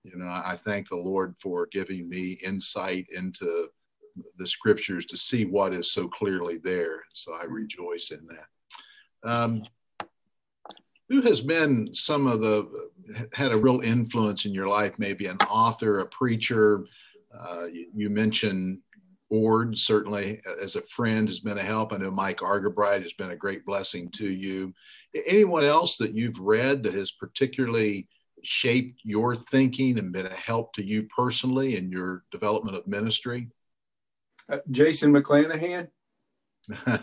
[0.04, 3.68] you know, I thank the Lord for giving me insight into
[4.38, 7.04] the scriptures to see what is so clearly there.
[7.14, 9.30] So I rejoice in that.
[9.30, 9.64] Um,
[11.10, 12.90] who has been some of the
[13.34, 14.94] had a real influence in your life?
[14.98, 16.86] Maybe an author, a preacher.
[17.38, 18.80] Uh, you, you, mentioned
[19.30, 21.94] Ord certainly as a friend has been a help.
[21.94, 24.74] I know Mike Argerbright has been a great blessing to you.
[25.28, 28.08] Anyone else that you've read that has particularly
[28.44, 33.50] shaped your thinking and been a help to you personally in your development of ministry?
[34.52, 35.88] Uh, Jason McClanahan.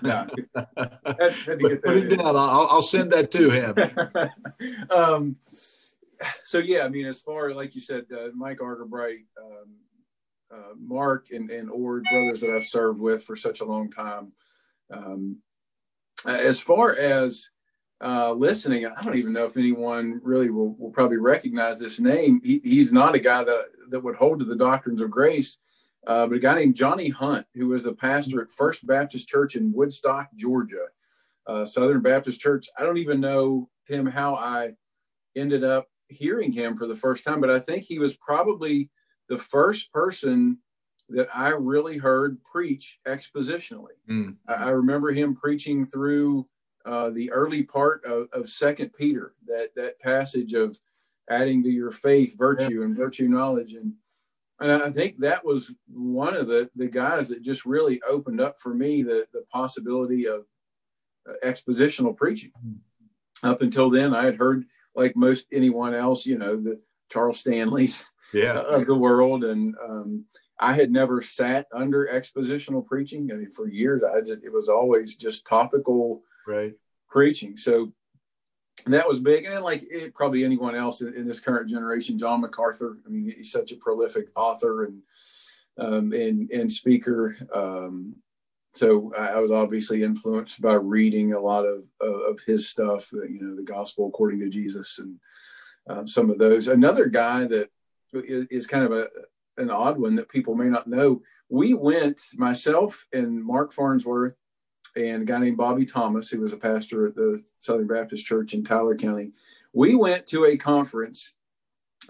[0.02, 2.37] no, had, had Put it down.
[2.37, 4.90] I'll, I'll, send that to him.
[4.90, 5.37] um,
[6.42, 9.76] so yeah, I mean, as far like you said, uh, Mike Argerbright, um,
[10.52, 14.33] uh, Mark and, and Ord brothers that I've served with for such a long time.
[14.92, 15.38] Um,
[16.26, 17.48] as far as
[18.02, 22.40] uh, listening, I don't even know if anyone really will, will probably recognize this name.
[22.44, 25.59] He, he's not a guy that, that would hold to the doctrines of grace,
[26.07, 29.57] uh, but a guy named Johnny Hunt, who was the pastor at First Baptist Church
[29.57, 30.87] in Woodstock, Georgia,
[31.47, 32.69] uh, Southern Baptist Church.
[32.79, 34.73] I don't even know, Tim, how I
[35.37, 38.91] ended up hearing him for the first time, but I think he was probably–
[39.33, 40.59] the first person
[41.09, 43.97] that I really heard preach expositionally.
[44.11, 44.37] Mm.
[44.47, 46.47] I, remember him preaching through
[46.85, 50.79] uh, the early part of, of Second Peter, that that passage of
[51.31, 52.85] adding to your faith virtue yeah.
[52.85, 53.95] and virtue knowledge, and
[54.61, 58.61] and I think that was one of the the guys that just really opened up
[58.61, 60.45] for me the the possibility of
[61.29, 62.53] uh, expositional preaching.
[62.65, 62.79] Mm.
[63.45, 68.11] Up until then, I had heard like most anyone else, you know, the Charles Stanley's
[68.33, 68.59] yeah.
[68.68, 69.45] of the world.
[69.45, 70.24] And um,
[70.59, 73.31] I had never sat under expositional preaching.
[73.33, 76.74] I mean, for years, I just, it was always just topical right.
[77.09, 77.57] preaching.
[77.57, 77.93] So
[78.87, 79.45] that was big.
[79.45, 83.33] And like it, probably anyone else in, in, this current generation, John MacArthur, I mean,
[83.37, 85.03] he's such a prolific author and,
[85.78, 87.37] um, and, and speaker.
[87.55, 88.16] Um,
[88.74, 93.12] so I, I, was obviously influenced by reading a lot of, of, of his stuff,
[93.12, 95.18] you know, the gospel according to Jesus and
[95.89, 96.68] um, some of those.
[96.68, 97.70] Another guy that
[98.14, 99.09] is kind of a
[99.59, 101.22] an odd one that people may not know.
[101.49, 104.35] We went myself and Mark Farnsworth
[104.97, 108.55] and a guy named Bobby Thomas, who was a pastor at the Southern Baptist Church
[108.55, 109.32] in Tyler County.
[109.72, 111.32] We went to a conference,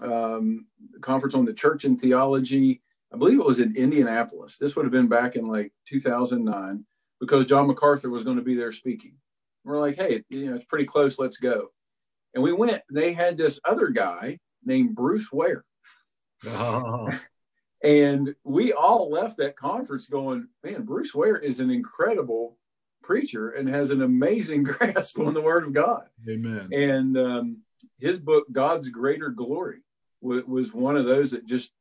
[0.01, 0.67] um,
[1.01, 2.81] conference on the church and theology.
[3.13, 4.57] I believe it was in Indianapolis.
[4.57, 6.85] This would have been back in like 2009
[7.19, 9.13] because John MacArthur was going to be there speaking.
[9.63, 11.17] We're like, hey, you know, it's pretty close.
[11.17, 11.69] Let's go.
[12.33, 12.81] And we went.
[12.91, 15.63] They had this other guy named Bruce Ware.
[16.47, 17.09] Oh.
[17.83, 22.57] and we all left that conference going, man, Bruce Ware is an incredible
[23.03, 26.07] preacher and has an amazing grasp on the Word of God.
[26.27, 26.69] Amen.
[26.73, 27.57] And um,
[27.99, 29.81] his book, God's Greater Glory,
[30.21, 31.71] w- was one of those that just,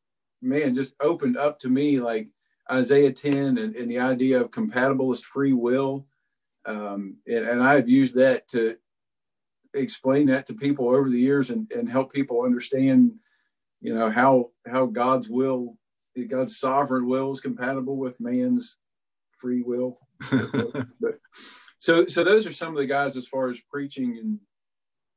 [0.43, 2.29] man, just opened up to me like
[2.70, 6.07] Isaiah 10 and, and the idea of compatibilist free will.
[6.66, 8.77] Um, and, and I've used that to
[9.75, 13.12] explain that to people over the years and, and help people understand,
[13.81, 15.77] you know, how how God's will,
[16.29, 18.77] God's sovereign will is compatible with man's
[19.39, 19.99] free will.
[21.79, 24.41] so so those are some of the guys as far as preaching and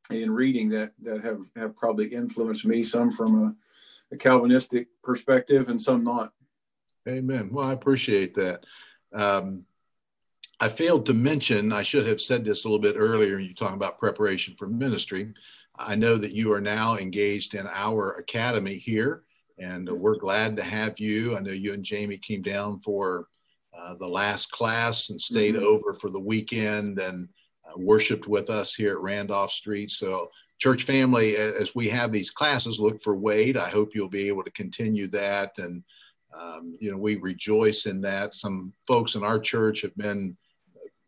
[0.09, 2.83] and reading that that have have probably influenced me.
[2.83, 3.43] Some from
[4.11, 6.33] a, a Calvinistic perspective and some not.
[7.07, 7.49] Amen.
[7.51, 8.65] Well, I appreciate that.
[9.13, 9.65] Um,
[10.59, 13.37] I failed to mention, I should have said this a little bit earlier.
[13.39, 15.33] You talking about preparation for ministry.
[15.77, 19.23] I know that you are now engaged in our academy here,
[19.59, 21.35] and we're glad to have you.
[21.35, 23.27] I know you and Jamie came down for
[23.93, 25.65] the last class and stayed mm-hmm.
[25.65, 27.29] over for the weekend and
[27.67, 29.91] uh, worshiped with us here at Randolph Street.
[29.91, 33.57] So, church family, as we have these classes, look for Wade.
[33.57, 35.51] I hope you'll be able to continue that.
[35.57, 35.83] And,
[36.37, 38.33] um, you know, we rejoice in that.
[38.33, 40.37] Some folks in our church have been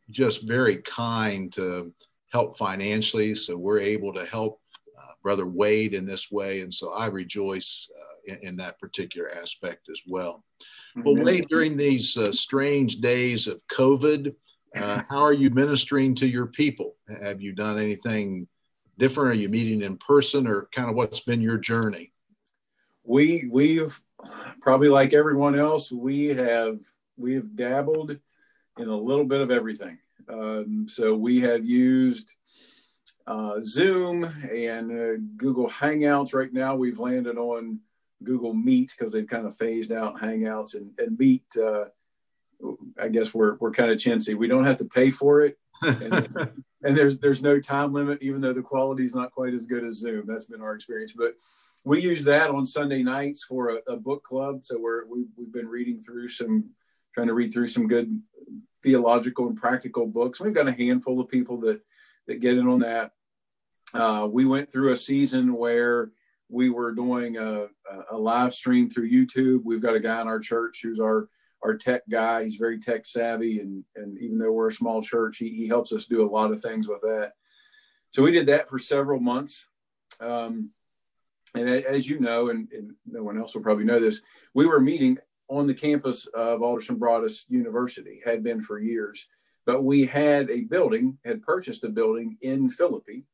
[0.09, 1.93] just very kind to
[2.32, 3.36] help financially.
[3.36, 4.59] So, we're able to help
[4.97, 6.61] uh, Brother Wade in this way.
[6.61, 10.43] And so, I rejoice uh, in, in that particular aspect as well.
[10.95, 14.34] Well, Wade, during these uh, strange days of COVID,
[14.75, 16.95] uh, how are you ministering to your people?
[17.21, 18.47] Have you done anything
[18.97, 19.32] different?
[19.32, 22.11] Are you meeting in person, or kind of what's been your journey?
[23.03, 23.99] We we've
[24.61, 26.80] probably like everyone else, we have
[27.17, 28.17] we have dabbled
[28.78, 29.97] in a little bit of everything.
[30.30, 32.32] Um, so we have used
[33.25, 36.34] uh, Zoom and uh, Google Hangouts.
[36.34, 37.80] Right now, we've landed on
[38.24, 41.45] Google Meet because they've kind of phased out Hangouts and, and Meet.
[41.55, 41.86] Uh,
[42.99, 44.36] I guess we're we're kind of chintzy.
[44.36, 46.13] We don't have to pay for it, and,
[46.84, 49.84] and, there's there's no time limit, even though the quality is not quite as good
[49.84, 50.26] as Zoom.
[50.26, 51.13] That's been our experience.
[51.15, 51.36] But
[51.84, 54.61] we use that on Sunday nights for a, a book club.
[54.63, 56.72] So we're we, we've been reading through some,
[57.13, 58.22] trying to read through some good
[58.82, 60.39] theological and practical books.
[60.39, 61.82] We've got a handful of people that
[62.26, 63.11] that get in on that.
[63.93, 66.11] Uh, we went through a season where
[66.50, 67.68] we were doing a,
[68.12, 69.62] a, live stream through YouTube.
[69.64, 71.30] We've got a guy in our church who's our
[71.64, 72.43] our tech guy.
[72.43, 75.91] He's very tech savvy, and and even though we're a small church, he, he helps
[75.91, 77.34] us do a lot of things with that.
[78.12, 79.66] So we did that for several months.
[80.22, 80.72] Um,
[81.56, 84.22] and as you know, and, and, no one else will probably know this,
[84.54, 85.18] we were meeting
[85.50, 89.28] on the campus of Alderson Broaddus University, had been for years.
[89.66, 93.26] But we had a building, had purchased a building in Philippi,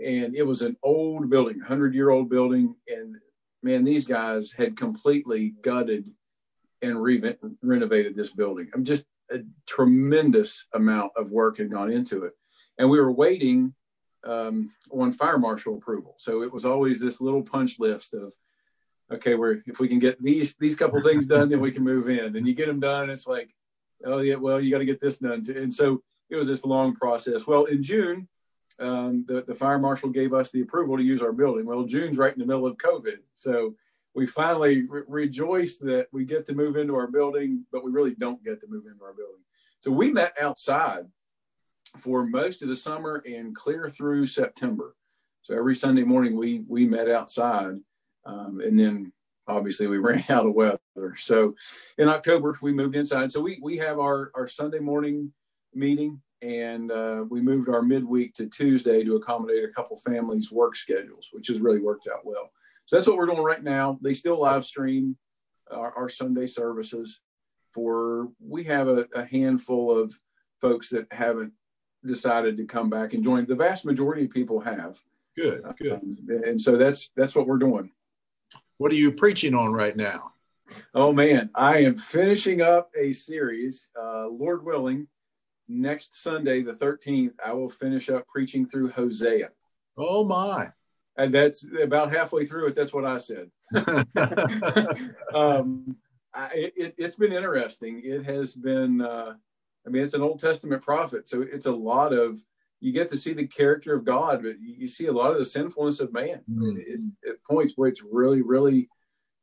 [0.00, 3.16] and it was an old building, hundred year old building, and
[3.62, 6.10] man, these guys had completely gutted
[6.82, 8.70] and re- renovated this building.
[8.74, 12.32] I'm just a tremendous amount of work had gone into it,
[12.78, 13.74] and we were waiting
[14.24, 16.14] um, on fire marshal approval.
[16.18, 18.32] So it was always this little punch list of,
[19.12, 22.08] okay, we're if we can get these these couple things done, then we can move
[22.08, 22.36] in.
[22.36, 23.50] And you get them done, it's like,
[24.04, 25.62] oh yeah, well you got to get this done too.
[25.62, 27.46] And so it was this long process.
[27.46, 28.28] Well, in June,
[28.80, 31.66] um, the, the fire marshal gave us the approval to use our building.
[31.66, 33.18] Well, June's right in the middle of COVID.
[33.32, 33.74] So
[34.14, 38.14] we finally re- rejoice that we get to move into our building, but we really
[38.14, 39.42] don't get to move into our building.
[39.80, 41.04] So we met outside
[41.98, 44.94] for most of the summer and clear through September.
[45.42, 47.76] So every Sunday morning we we met outside,
[48.24, 49.12] um, and then
[49.46, 50.80] obviously we ran out of weather.
[51.16, 51.54] So
[51.98, 53.30] in October we moved inside.
[53.30, 55.32] So we we have our our Sunday morning
[55.74, 60.76] meeting and uh, we moved our midweek to Tuesday to accommodate a couple families' work
[60.76, 62.50] schedules, which has really worked out well.
[62.84, 63.98] So that's what we're doing right now.
[64.02, 65.16] They still live stream
[65.70, 67.20] our, our Sunday services.
[67.72, 70.16] For we have a, a, handful of
[70.60, 71.52] folks that haven't
[72.06, 73.46] decided to come back and join.
[73.46, 74.98] The vast majority of people have.
[75.34, 75.92] Good, good.
[75.92, 77.90] Um, and so that's that's what we're doing.
[78.76, 80.34] What are you preaching on right now?
[80.94, 85.08] Oh man, I am finishing up a series, uh, Lord willing
[85.68, 89.50] next Sunday, the 13th, I will finish up preaching through Hosea.
[89.96, 90.68] Oh, my.
[91.16, 92.76] And that's about halfway through it.
[92.76, 93.50] That's what I said.
[95.34, 95.96] um,
[96.34, 98.02] I, it, has been interesting.
[98.04, 99.34] It has been, uh,
[99.86, 102.40] I mean, it's an Old Testament prophet, so it's a lot of
[102.80, 105.44] you get to see the character of God, but you see a lot of the
[105.44, 106.76] sinfulness of man mm.
[107.26, 108.88] at, points where it's really, really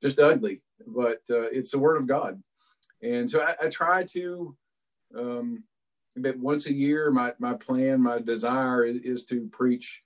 [0.01, 0.61] just ugly.
[0.85, 2.41] But uh, it's the Word of God,
[3.01, 4.55] and so I, I try to.
[5.17, 5.63] Um,
[6.15, 10.03] but once a year, my my plan, my desire is, is to preach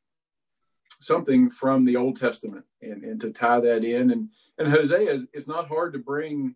[1.00, 4.12] something from the Old Testament and, and to tie that in.
[4.12, 6.56] And and Hosea, it's not hard to bring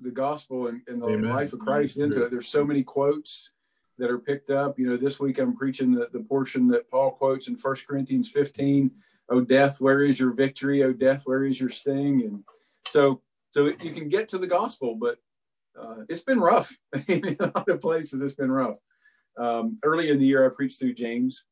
[0.00, 1.30] the gospel and, and the Amen.
[1.30, 2.30] life of Christ into it.
[2.30, 3.50] There's so many quotes
[3.98, 4.78] that are picked up.
[4.78, 8.30] You know, this week I'm preaching the, the portion that Paul quotes in First Corinthians
[8.30, 8.90] 15.
[9.28, 10.82] Oh, death, where is your victory?
[10.82, 12.22] Oh, death, where is your sting?
[12.22, 12.44] And
[12.86, 13.20] so,
[13.50, 15.18] so you can get to the gospel, but
[15.80, 16.76] uh, it's been rough
[17.08, 18.22] in a lot of places.
[18.22, 18.76] It's been rough.
[19.40, 21.44] Um, early in the year, I preached through James,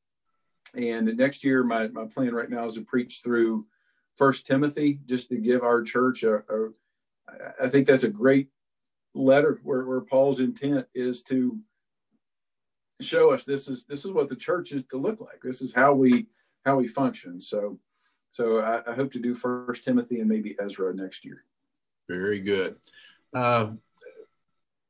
[0.75, 3.67] and the next year, my my plan right now is to preach through
[4.17, 6.69] First Timothy, just to give our church a, a
[7.63, 8.49] I think that's a great
[9.15, 11.59] letter where, where Paul's intent is to
[13.01, 15.41] show us this is this is what the church is to look like.
[15.43, 16.27] This is how we
[16.65, 17.41] how we function.
[17.41, 17.79] So
[18.31, 21.45] so I, I hope to do First Timothy and maybe Ezra next year.
[22.09, 22.77] Very good.
[23.33, 23.73] Uh,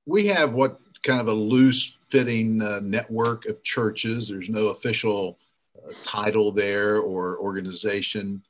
[0.07, 4.29] we have what kind of a loose fitting uh, network of churches.
[4.29, 5.39] There's no official
[5.77, 8.43] uh, title there or organization.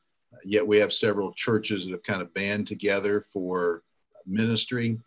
[0.44, 3.82] yet we have several churches that have kind of band together for
[4.26, 4.98] ministry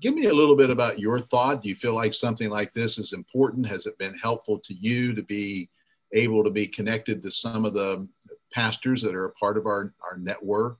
[0.00, 1.62] give me a little bit about your thought.
[1.62, 3.66] Do you feel like something like this is important?
[3.66, 5.68] Has it been helpful to you to be
[6.12, 8.06] able to be connected to some of the
[8.52, 10.78] pastors that are a part of our, our network?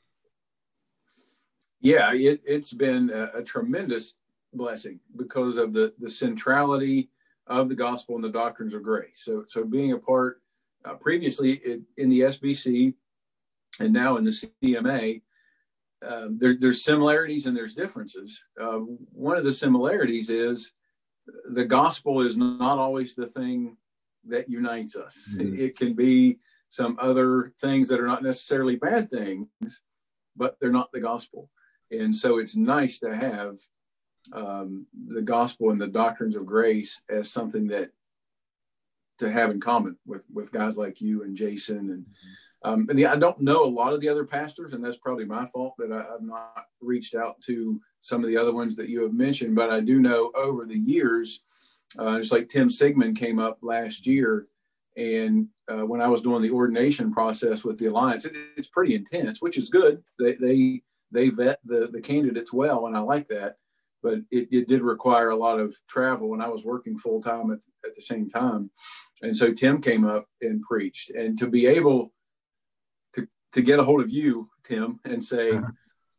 [1.80, 4.14] Yeah, it, has been a, a, tremendous
[4.52, 7.10] blessing because of the, the centrality
[7.46, 9.20] of the gospel and the doctrines of grace.
[9.22, 10.40] So, so being a part
[10.84, 12.94] uh, previously in, in the SBC
[13.80, 15.22] and now in the CMA,
[16.06, 18.42] um, there, there's similarities and there's differences.
[18.60, 18.78] Uh,
[19.12, 20.72] one of the similarities is
[21.48, 23.76] the gospel is not always the thing
[24.26, 25.36] that unites us.
[25.36, 25.54] Mm-hmm.
[25.54, 26.38] It, it, can be
[26.68, 29.48] some other things that are not necessarily bad things,
[30.36, 31.50] but they're not the gospel.
[31.90, 33.58] And so it's nice to have
[34.32, 37.90] um, the gospel and the doctrines of grace as something that
[39.18, 42.02] to have in common with with guys like you and Jason and.
[42.02, 42.32] Mm-hmm
[42.64, 45.46] um, and I don't know a lot of the other pastors, and that's probably my
[45.46, 49.02] fault that I, have not reached out to some of the other ones that you
[49.02, 49.56] have mentioned.
[49.56, 51.40] But I do know over the years,
[51.98, 54.46] uh, just like Tim Sigmund came up last year,
[54.96, 58.94] and uh, when I was doing the ordination process with the alliance, it, it's pretty
[58.94, 60.02] intense, which is good.
[60.18, 63.56] They they they vet the the candidates well, and I like that.
[64.02, 67.52] But it, it did require a lot of travel, and I was working full time
[67.52, 68.70] at, at the same time.
[69.22, 72.12] And so Tim came up and preached, and to be able
[73.14, 75.70] to to get a hold of you, Tim, and say, uh-huh.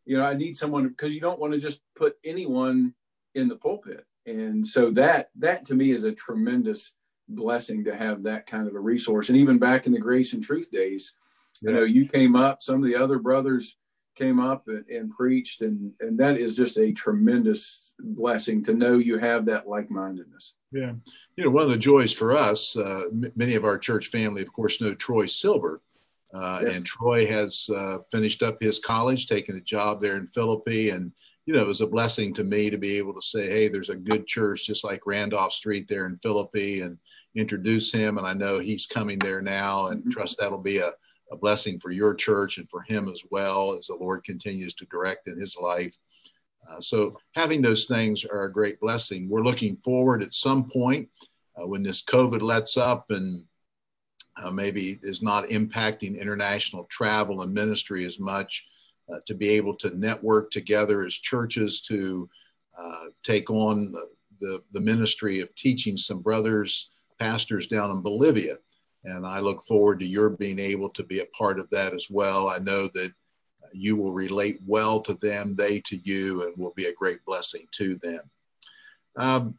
[0.06, 2.94] you know, I need someone because you don't want to just put anyone
[3.36, 4.06] in the pulpit.
[4.26, 6.94] And so that that to me is a tremendous
[7.28, 9.30] blessing to have that kind of a resource.
[9.30, 11.14] And even back in the grace and truth days,
[11.62, 11.70] yeah.
[11.70, 13.76] you know, you came up, some of the other brothers
[14.16, 18.98] came up and, and, preached, and and that is just a tremendous blessing to know
[18.98, 20.54] you have that like-mindedness.
[20.72, 20.94] Yeah,
[21.36, 24.42] you know, one of the joys for us, uh, m- many of our church family,
[24.42, 25.82] of course, know Troy Silver
[26.34, 26.78] uh, yes.
[26.78, 30.90] And Troy has uh, finished up his college, taken a job there in Philippi.
[30.90, 31.12] And,
[31.46, 33.90] you know, it was a blessing to me to be able to say, hey, there's
[33.90, 36.98] a good church just like Randolph Street there in Philippi and
[37.36, 38.18] introduce him.
[38.18, 40.10] And I know he's coming there now and mm-hmm.
[40.10, 40.92] trust that'll be a,
[41.34, 44.86] a blessing for your church and for him as well as the Lord continues to
[44.86, 45.94] direct in his life.
[46.70, 49.28] Uh, so having those things are a great blessing.
[49.28, 51.10] We're looking forward at some point
[51.60, 53.44] uh, when this COVID lets up and
[54.38, 58.66] uh, maybe is not impacting international travel and ministry as much,
[59.12, 62.30] uh, to be able to network together as churches to
[62.78, 64.08] uh, take on the,
[64.40, 68.56] the, the, ministry of teaching some brothers, pastors down in Bolivia.
[69.06, 72.08] And I look forward to your being able to be a part of that as
[72.10, 72.48] well.
[72.48, 73.14] I know that
[73.74, 77.66] you will relate well to them, they to you, and will be a great blessing
[77.72, 78.22] to them.
[79.16, 79.58] Um,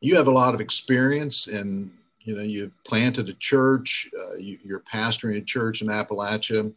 [0.00, 4.58] you have a lot of experience in you know you've planted a church uh, you,
[4.74, 6.74] are pastoring a church in appalachia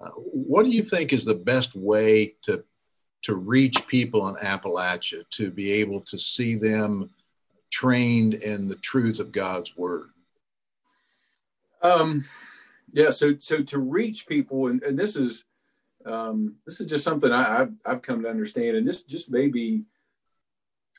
[0.00, 2.62] uh, what do you think is the best way to
[3.22, 7.10] to reach people in appalachia to be able to see them
[7.70, 10.10] trained in the truth of god's word
[11.84, 12.24] um
[12.92, 15.44] yeah so so to reach people and, and this is
[16.06, 19.48] um this is just something I, have I've come to understand and this just may
[19.48, 19.84] be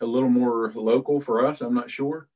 [0.02, 2.28] a little more local for us i'm not sure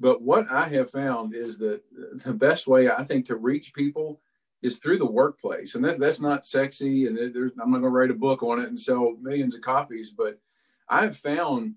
[0.00, 1.82] but what I have found is that
[2.24, 4.20] the best way I think to reach people
[4.62, 5.74] is through the workplace.
[5.74, 7.06] And that, that's not sexy.
[7.06, 10.10] And I'm not going to write a book on it and sell millions of copies.
[10.10, 10.40] But
[10.88, 11.74] I've found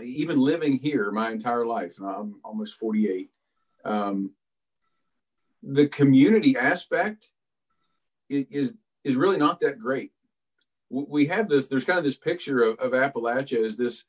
[0.00, 3.28] even living here my entire life, I'm almost 48.
[3.84, 4.30] Um,
[5.66, 7.30] the community aspect
[8.30, 8.72] is
[9.04, 10.12] is really not that great.
[10.88, 11.66] We have this.
[11.66, 14.04] There's kind of this picture of, of Appalachia as this,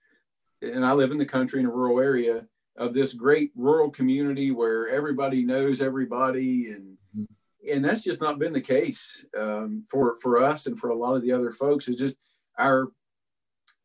[0.62, 2.46] and I live in the country in a rural area
[2.78, 7.72] of this great rural community where everybody knows everybody, and mm-hmm.
[7.72, 11.16] and that's just not been the case um, for for us and for a lot
[11.16, 11.88] of the other folks.
[11.88, 12.16] It's just
[12.60, 12.90] our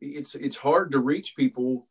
[0.01, 1.87] it's it's hard to reach people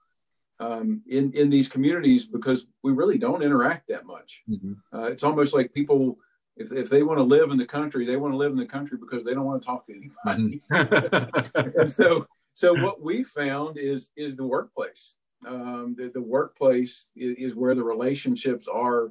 [0.62, 4.44] um, in in these communities because we really don't interact that much.
[4.50, 4.74] Mm-hmm.
[4.94, 6.20] Uh, it's almost like people,
[6.56, 8.66] if if they want to live in the country, they want to live in the
[8.66, 10.62] country because they don't want to talk to anybody.
[10.72, 11.70] Mm-hmm.
[11.80, 15.16] and so so what we found is is the workplace.
[15.48, 19.10] Um, the, the workplace is, is where the relationships are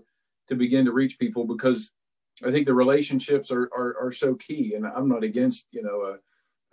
[0.49, 1.91] to begin to reach people because
[2.45, 4.75] I think the relationships are, are, are so key.
[4.75, 6.19] And I'm not against you know a,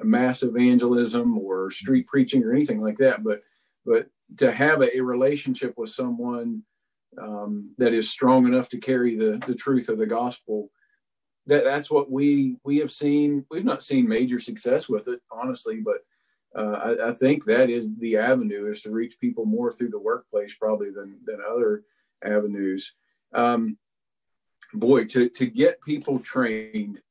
[0.03, 3.41] a mass evangelism or street preaching or anything like that, but
[3.87, 4.07] but
[4.37, 6.63] to have a, a relationship with someone
[7.19, 10.69] um, that is strong enough to carry the the truth of the gospel
[11.47, 13.45] that that's what we we have seen.
[13.49, 15.97] We've not seen major success with it honestly but
[16.55, 19.99] uh, I, I, think that is the avenue is to reach people more through the
[19.99, 21.83] workplace probably than than other
[22.23, 22.93] avenues.
[23.33, 23.77] Um,
[24.73, 27.01] boy to to get people trained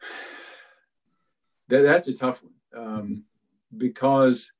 [1.68, 3.24] that that's a tough one um,
[3.76, 4.50] because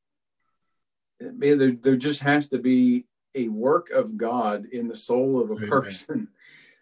[1.20, 5.50] man, there, there just has to be a work of God in the soul of
[5.50, 5.68] a Amen.
[5.68, 6.28] person.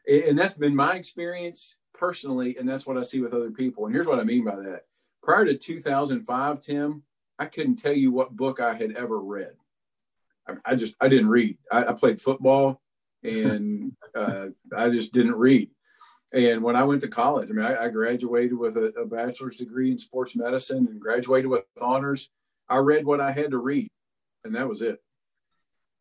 [0.09, 3.85] And that's been my experience personally, and that's what I see with other people.
[3.85, 4.85] And here's what I mean by that.
[5.23, 7.03] Prior to 2005, Tim,
[7.39, 9.53] I couldn't tell you what book I had ever read.
[10.49, 11.59] I, I just I didn't read.
[11.71, 12.81] I, I played football,
[13.23, 15.71] and uh, I just didn't read.
[16.33, 19.57] And when I went to college, I mean, I, I graduated with a, a bachelor's
[19.57, 22.31] degree in sports medicine and graduated with honors.
[22.69, 23.89] I read what I had to read
[24.49, 25.01] and that was it.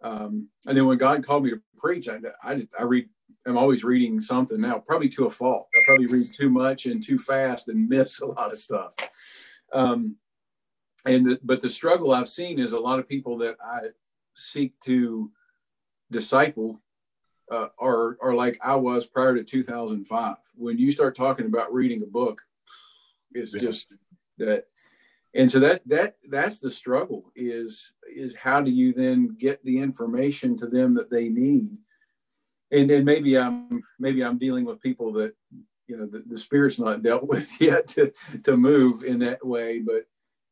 [0.01, 3.09] Um, and then when God called me to preach, I, I, I read,
[3.45, 5.67] I'm always reading something now, probably to a fault.
[5.75, 8.93] I probably read too much and too fast and miss a lot of stuff.
[9.73, 10.15] Um,
[11.05, 13.89] and the, but the struggle I've seen is a lot of people that I
[14.35, 15.31] seek to
[16.09, 16.81] disciple
[17.51, 20.35] uh, are are like I was prior to 2005.
[20.55, 22.41] When you start talking about reading a book,
[23.31, 23.61] it's yeah.
[23.61, 23.87] just
[24.37, 24.65] that
[25.37, 29.79] and so that that that's the struggle is is how do you then get the
[29.79, 31.69] information to them that they need?
[32.71, 35.33] And then maybe i'm maybe i'm dealing with people that
[35.87, 38.11] you know the, the spirit's not dealt with yet to
[38.43, 40.03] to move in that way but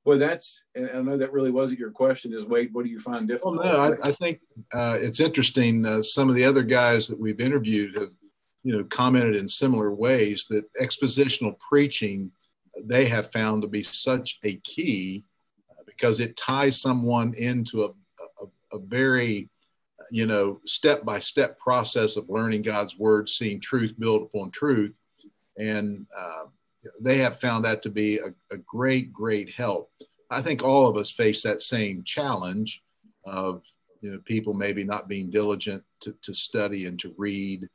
[0.06, 3.00] well that's and i know that really wasn't your question is wade what do you
[3.00, 3.58] find difficult?
[3.58, 4.40] well, no I, I think
[4.74, 8.10] uh, it's interesting uh, some of the other guys that we've interviewed have
[8.64, 12.32] you know commented in similar ways that expositional preaching
[12.84, 15.24] they have found to be such a key
[15.72, 17.90] uh, because it ties someone into a,
[18.42, 19.50] a, a very
[20.12, 24.98] you know step by step process of learning god's word seeing truth build upon truth.
[25.58, 26.46] And uh,
[27.02, 29.92] they have found that to be a, a, great great help.
[30.30, 32.84] I think all of us face that same challenge
[33.26, 33.64] of
[34.02, 37.68] you know people maybe not being diligent to, to study and to read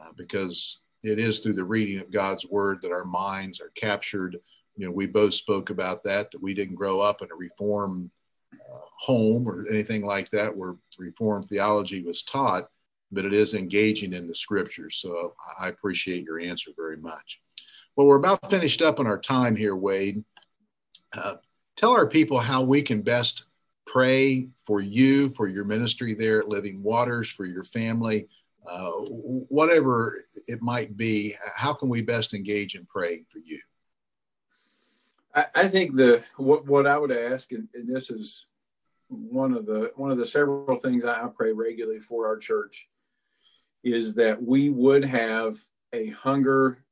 [0.00, 4.38] uh, because it is through the reading of God's word that our minds are captured.
[4.76, 8.10] You know, we both spoke about that, that we didn't grow up in a reformed
[8.52, 12.68] uh, home or anything like that where reformed theology was taught,
[13.12, 14.98] but it is engaging in the scriptures.
[15.00, 17.40] So I appreciate your answer very much.
[17.96, 20.24] Well, we're about finished up on our time here, Wade.
[21.12, 21.36] Uh,
[21.76, 23.44] tell our people how we can best
[23.86, 28.28] pray for you, for your ministry there at Living Waters, for your family,
[28.68, 33.58] uh, whatever it might be, how can we best engage in praying for you?
[35.34, 38.46] I, I think the what, what I would ask, and, and, this is
[39.08, 42.88] one of the one of the several things I pray regularly for our church,
[43.84, 45.56] is that we would have
[45.92, 46.84] a hunger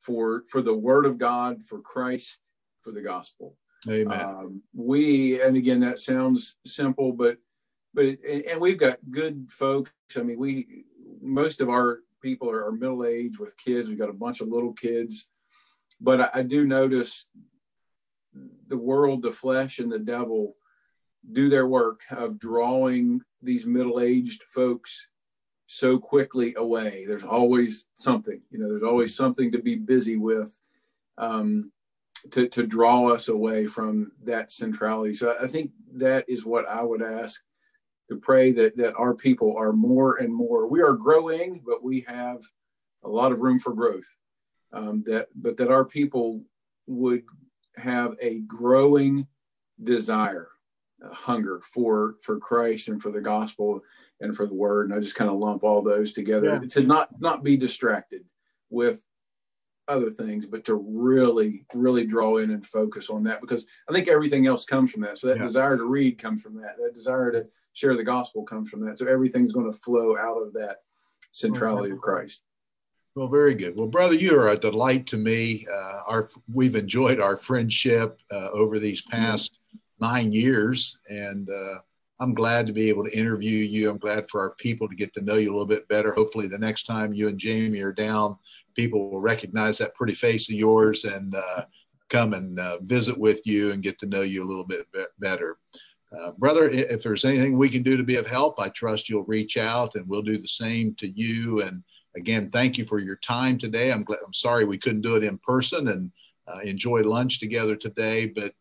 [0.00, 2.40] for for the Word of God, for Christ,
[2.82, 3.56] for the gospel.
[3.88, 4.20] Amen.
[4.20, 7.38] Um, we and again that sounds simple, but
[7.94, 9.92] but it, and we've got good folks.
[10.16, 10.84] I mean, we
[11.22, 13.88] most of our people are, are middle aged with kids.
[13.88, 15.28] We've got a bunch of little kids,
[16.00, 17.26] but I, I do notice
[18.68, 20.56] the world, the flesh, and the devil
[21.32, 25.06] do their work of drawing these middle aged folks
[25.66, 27.04] so quickly away.
[27.06, 30.58] There's always something, you know, there's always something to be busy with.
[31.16, 31.70] Um,
[32.30, 35.14] to, to draw us away from that centrality.
[35.14, 37.42] So I think that is what I would ask
[38.08, 40.66] to pray that that our people are more and more.
[40.66, 42.42] We are growing, but we have
[43.02, 44.06] a lot of room for growth.
[44.72, 46.42] Um, that but that our people
[46.86, 47.22] would
[47.76, 49.26] have a growing
[49.82, 50.48] desire
[51.12, 53.80] hunger for for Christ and for the gospel
[54.20, 54.90] and for the word.
[54.90, 56.68] And I just kind of lump all those together yeah.
[56.70, 58.24] to not not be distracted
[58.70, 59.02] with
[59.88, 64.08] other things, but to really, really draw in and focus on that because I think
[64.08, 65.18] everything else comes from that.
[65.18, 65.44] So that yeah.
[65.44, 66.76] desire to read comes from that.
[66.78, 68.98] That desire to share the gospel comes from that.
[68.98, 70.78] So everything's going to flow out of that
[71.32, 72.42] centrality of Christ.
[73.14, 73.76] Well, very good.
[73.76, 75.66] Well, brother, you are a delight to me.
[75.72, 79.60] Uh, our we've enjoyed our friendship uh, over these past
[80.00, 81.74] nine years, and uh,
[82.20, 83.90] I'm glad to be able to interview you.
[83.90, 86.12] I'm glad for our people to get to know you a little bit better.
[86.12, 88.36] Hopefully, the next time you and Jamie are down,
[88.74, 91.64] people will recognize that pretty face of yours and uh,
[92.08, 94.86] come and uh, visit with you and get to know you a little bit
[95.18, 95.58] better.
[96.16, 99.24] Uh, brother, if there's anything we can do to be of help, I trust you'll
[99.24, 101.62] reach out and we'll do the same to you.
[101.62, 101.82] And
[102.14, 103.90] again, thank you for your time today.
[103.90, 106.12] I'm glad, I'm sorry we couldn't do it in person and
[106.46, 108.52] uh, enjoy lunch together today, but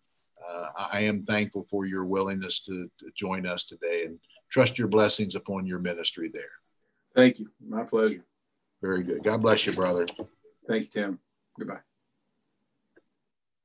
[0.50, 4.20] uh, I am thankful for your willingness to, to join us today and
[4.50, 6.44] trust your blessings upon your ministry there.
[7.16, 7.50] Thank you.
[7.66, 8.24] My pleasure.
[8.82, 9.24] Very good.
[9.24, 10.06] God bless you, brother.
[10.68, 11.20] Thank you, Tim.
[11.58, 11.80] Goodbye.